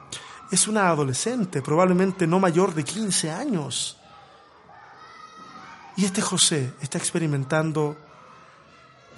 es 0.50 0.68
una 0.68 0.88
adolescente, 0.88 1.62
probablemente 1.62 2.26
no 2.26 2.38
mayor 2.38 2.74
de 2.74 2.84
15 2.84 3.30
años. 3.30 3.96
Y 5.96 6.04
este 6.04 6.20
José 6.20 6.74
está 6.82 6.98
experimentando 6.98 7.96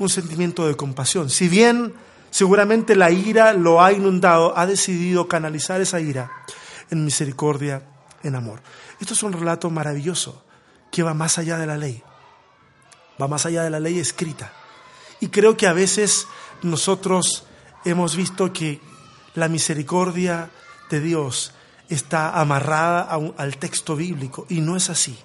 un 0.05 0.11
sentimiento 0.11 0.66
de 0.66 0.76
compasión. 0.76 1.30
Si 1.30 1.48
bien 1.48 1.94
seguramente 2.30 2.96
la 2.96 3.11
ira 3.11 3.53
lo 3.53 3.82
ha 3.82 3.92
inundado, 3.92 4.57
ha 4.57 4.66
decidido 4.66 5.28
canalizar 5.28 5.80
esa 5.80 6.00
ira 6.00 6.30
en 6.90 7.05
misericordia, 7.05 7.82
en 8.22 8.34
amor. 8.34 8.61
Esto 9.00 9.14
es 9.14 9.22
un 9.22 9.32
relato 9.32 9.70
maravilloso 9.70 10.44
que 10.90 11.03
va 11.03 11.14
más 11.14 11.38
allá 11.38 11.59
de 11.59 11.66
la 11.66 11.76
ley, 11.76 12.03
va 13.20 13.28
más 13.28 13.46
allá 13.46 13.62
de 13.62 13.70
la 13.70 13.80
ley 13.80 13.98
escrita. 13.98 14.53
Y 15.20 15.28
creo 15.28 15.57
que 15.57 15.66
a 15.66 15.72
veces 15.72 16.26
nosotros 16.62 17.46
hemos 17.84 18.16
visto 18.16 18.53
que 18.53 18.80
la 19.34 19.48
misericordia 19.48 20.50
de 20.90 21.00
Dios 21.00 21.53
está 21.88 22.40
amarrada 22.40 23.09
al 23.36 23.57
texto 23.57 23.96
bíblico 23.96 24.46
y 24.48 24.61
no 24.61 24.76
es 24.76 24.90
así. 24.90 25.18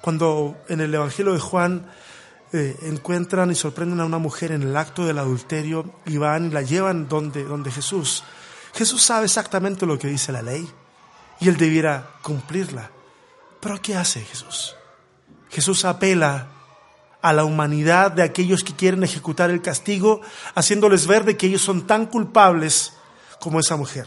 Cuando 0.00 0.56
en 0.68 0.80
el 0.80 0.94
Evangelio 0.94 1.32
de 1.32 1.40
Juan 1.40 1.90
eh, 2.56 2.78
encuentran 2.82 3.50
y 3.50 3.56
sorprenden 3.56 3.98
a 3.98 4.04
una 4.04 4.18
mujer 4.18 4.52
en 4.52 4.62
el 4.62 4.76
acto 4.76 5.04
del 5.04 5.18
adulterio 5.18 5.92
y 6.06 6.18
van 6.18 6.46
y 6.46 6.50
la 6.50 6.62
llevan 6.62 7.08
donde, 7.08 7.42
donde 7.42 7.72
Jesús, 7.72 8.22
Jesús 8.74 9.02
sabe 9.02 9.24
exactamente 9.24 9.86
lo 9.86 9.98
que 9.98 10.06
dice 10.06 10.30
la 10.30 10.40
ley 10.40 10.70
y 11.40 11.48
él 11.48 11.56
debiera 11.56 12.10
cumplirla. 12.22 12.92
Pero 13.58 13.82
¿qué 13.82 13.96
hace 13.96 14.20
Jesús? 14.20 14.76
Jesús 15.50 15.84
apela 15.84 16.46
a 17.20 17.32
la 17.32 17.42
humanidad 17.42 18.12
de 18.12 18.22
aquellos 18.22 18.62
que 18.62 18.76
quieren 18.76 19.02
ejecutar 19.02 19.50
el 19.50 19.60
castigo, 19.60 20.20
haciéndoles 20.54 21.08
ver 21.08 21.24
de 21.24 21.36
que 21.36 21.48
ellos 21.48 21.62
son 21.62 21.88
tan 21.88 22.06
culpables 22.06 22.92
como 23.40 23.58
esa 23.58 23.74
mujer. 23.74 24.06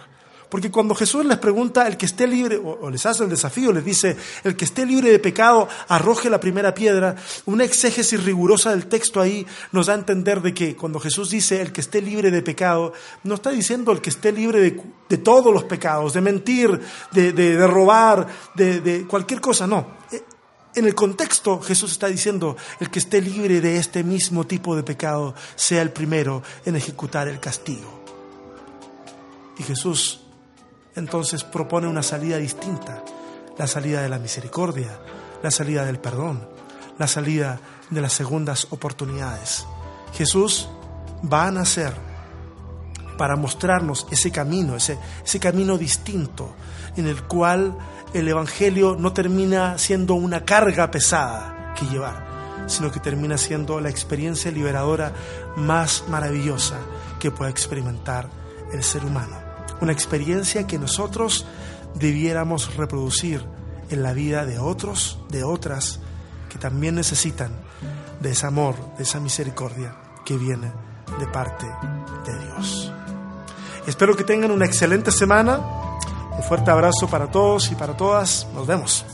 Porque 0.50 0.72
cuando 0.72 0.96
Jesús 0.96 1.26
les 1.26 1.38
pregunta, 1.38 1.88
el 1.88 1.98
que 1.98 2.06
esté 2.06 2.26
libre, 2.26 2.58
o, 2.58 2.90
les 2.90 3.06
hace 3.06 3.24
el 3.24 3.30
desafío, 3.30 3.74
les 3.74 3.84
dice, 3.84 4.16
el 4.44 4.56
que 4.56 4.66
esté 4.66 4.86
libre 4.86 5.12
de 5.12 5.20
pecado, 5.20 5.68
arroje 5.90 6.30
la 6.30 6.40
primera 6.40 6.74
piedra, 6.74 7.16
una 7.46 7.66
exégesis 7.66 8.24
rigurosa 8.24 8.70
del 8.72 8.88
texto 8.88 9.20
ahí 9.20 9.46
nos 9.74 9.88
da 9.88 9.94
a 9.94 9.98
entender 9.98 10.42
de 10.42 10.54
que 10.54 10.76
cuando 10.76 11.00
Jesús 11.00 11.30
dice 11.30 11.62
el 11.62 11.74
que 11.74 11.82
esté 11.82 12.02
libre 12.02 12.32
de 12.32 12.42
pecado, 12.42 12.94
no 13.24 13.36
está 13.36 13.50
diciendo 13.50 13.92
el 13.92 14.00
que 14.00 14.10
esté 14.10 14.32
libre 14.32 14.62
de, 15.10 15.18
todos 15.18 15.54
los 15.54 15.66
pecados, 15.66 16.14
de 16.14 16.22
mentir, 16.22 16.80
de, 17.12 17.34
de 17.34 17.68
robar, 17.68 18.28
de 18.56 19.06
cualquier 19.10 19.42
cosa, 19.42 19.68
no. 19.68 19.98
Eh, 20.12 20.24
en 20.76 20.86
el 20.86 20.96
contexto 20.96 21.60
Jesús 21.60 21.92
está 21.92 22.08
diciendo, 22.08 22.56
el 22.80 22.90
que 22.90 23.00
esté 23.00 23.20
libre 23.20 23.60
de 23.62 23.78
este 23.78 24.04
mismo 24.04 24.46
tipo 24.46 24.76
de 24.76 24.84
pecado 24.84 25.34
sea 25.56 25.82
el 25.82 25.92
primero 25.92 26.44
en 26.66 26.76
ejecutar 26.76 27.28
el 27.28 27.40
castigo. 27.40 28.04
Y 29.58 29.64
Jesús 29.64 30.27
entonces 30.98 31.44
propone 31.44 31.88
una 31.88 32.04
salida 32.04 32.38
distinta, 32.38 33.04
la 33.58 33.68
salida 33.68 34.02
de 34.02 34.10
la 34.10 34.18
misericordia, 34.20 35.00
la 35.44 35.52
salida 35.52 35.86
del 35.86 36.00
perdón, 36.00 36.48
la 36.98 37.08
salida 37.08 37.60
de 37.92 38.02
las 38.02 38.14
segundas 38.14 38.68
oportunidades. 38.72 39.66
Jesús 40.14 40.68
va 41.32 41.48
a 41.48 41.52
nacer 41.52 41.94
para 43.18 43.36
mostrarnos 43.36 44.08
ese 44.12 44.32
camino, 44.32 44.76
ese, 44.76 45.00
camino 45.40 45.78
distinto, 45.78 46.56
en 46.96 47.08
el 47.08 47.24
cual 47.24 47.78
el 48.14 48.28
Evangelio 48.28 48.96
no 48.98 49.14
termina 49.14 49.78
siendo 49.78 50.16
una 50.16 50.46
carga 50.46 50.90
pesada 50.90 51.74
que 51.78 51.86
llevar, 51.86 52.66
sino 52.68 52.92
que 52.92 53.00
termina 53.00 53.38
siendo 53.38 53.80
la 53.80 53.90
experiencia 53.90 54.52
liberadora 54.52 55.14
más 55.56 56.06
maravillosa 56.08 56.78
que 57.20 57.30
pueda 57.30 57.52
experimentar 57.52 58.28
el 58.72 58.84
ser 58.84 59.06
humano 59.06 59.47
una 59.82 59.92
experiencia 59.92 60.68
que 60.68 60.80
nosotros 60.80 61.46
debiéramos 61.96 62.76
reproducir 62.76 63.46
en 63.90 64.04
la 64.04 64.14
vida 64.14 64.46
de 64.46 64.60
otros, 64.60 65.20
de 65.30 65.44
otras, 65.44 66.00
que 66.50 66.58
también 66.58 66.96
necesitan 66.96 67.52
de 68.20 68.32
ese 68.32 68.46
amor, 68.48 68.76
de 68.98 69.04
esa 69.04 69.20
misericordia 69.20 69.96
que 70.26 70.38
viene 70.38 70.72
de 71.20 71.28
parte 71.28 71.66
de 72.26 72.40
Dios. 72.46 72.92
Espero 73.86 74.16
que 74.16 74.24
tengan 74.24 74.52
una 74.52 74.66
excelente 74.66 75.12
semana. 75.12 75.60
Un 76.38 76.44
fuerte 76.44 76.70
abrazo 76.70 77.08
para 77.10 77.32
todos 77.32 77.72
y 77.72 77.76
para 77.76 77.96
todas. 77.96 78.48
Nos 78.54 78.68
vemos. 78.68 79.06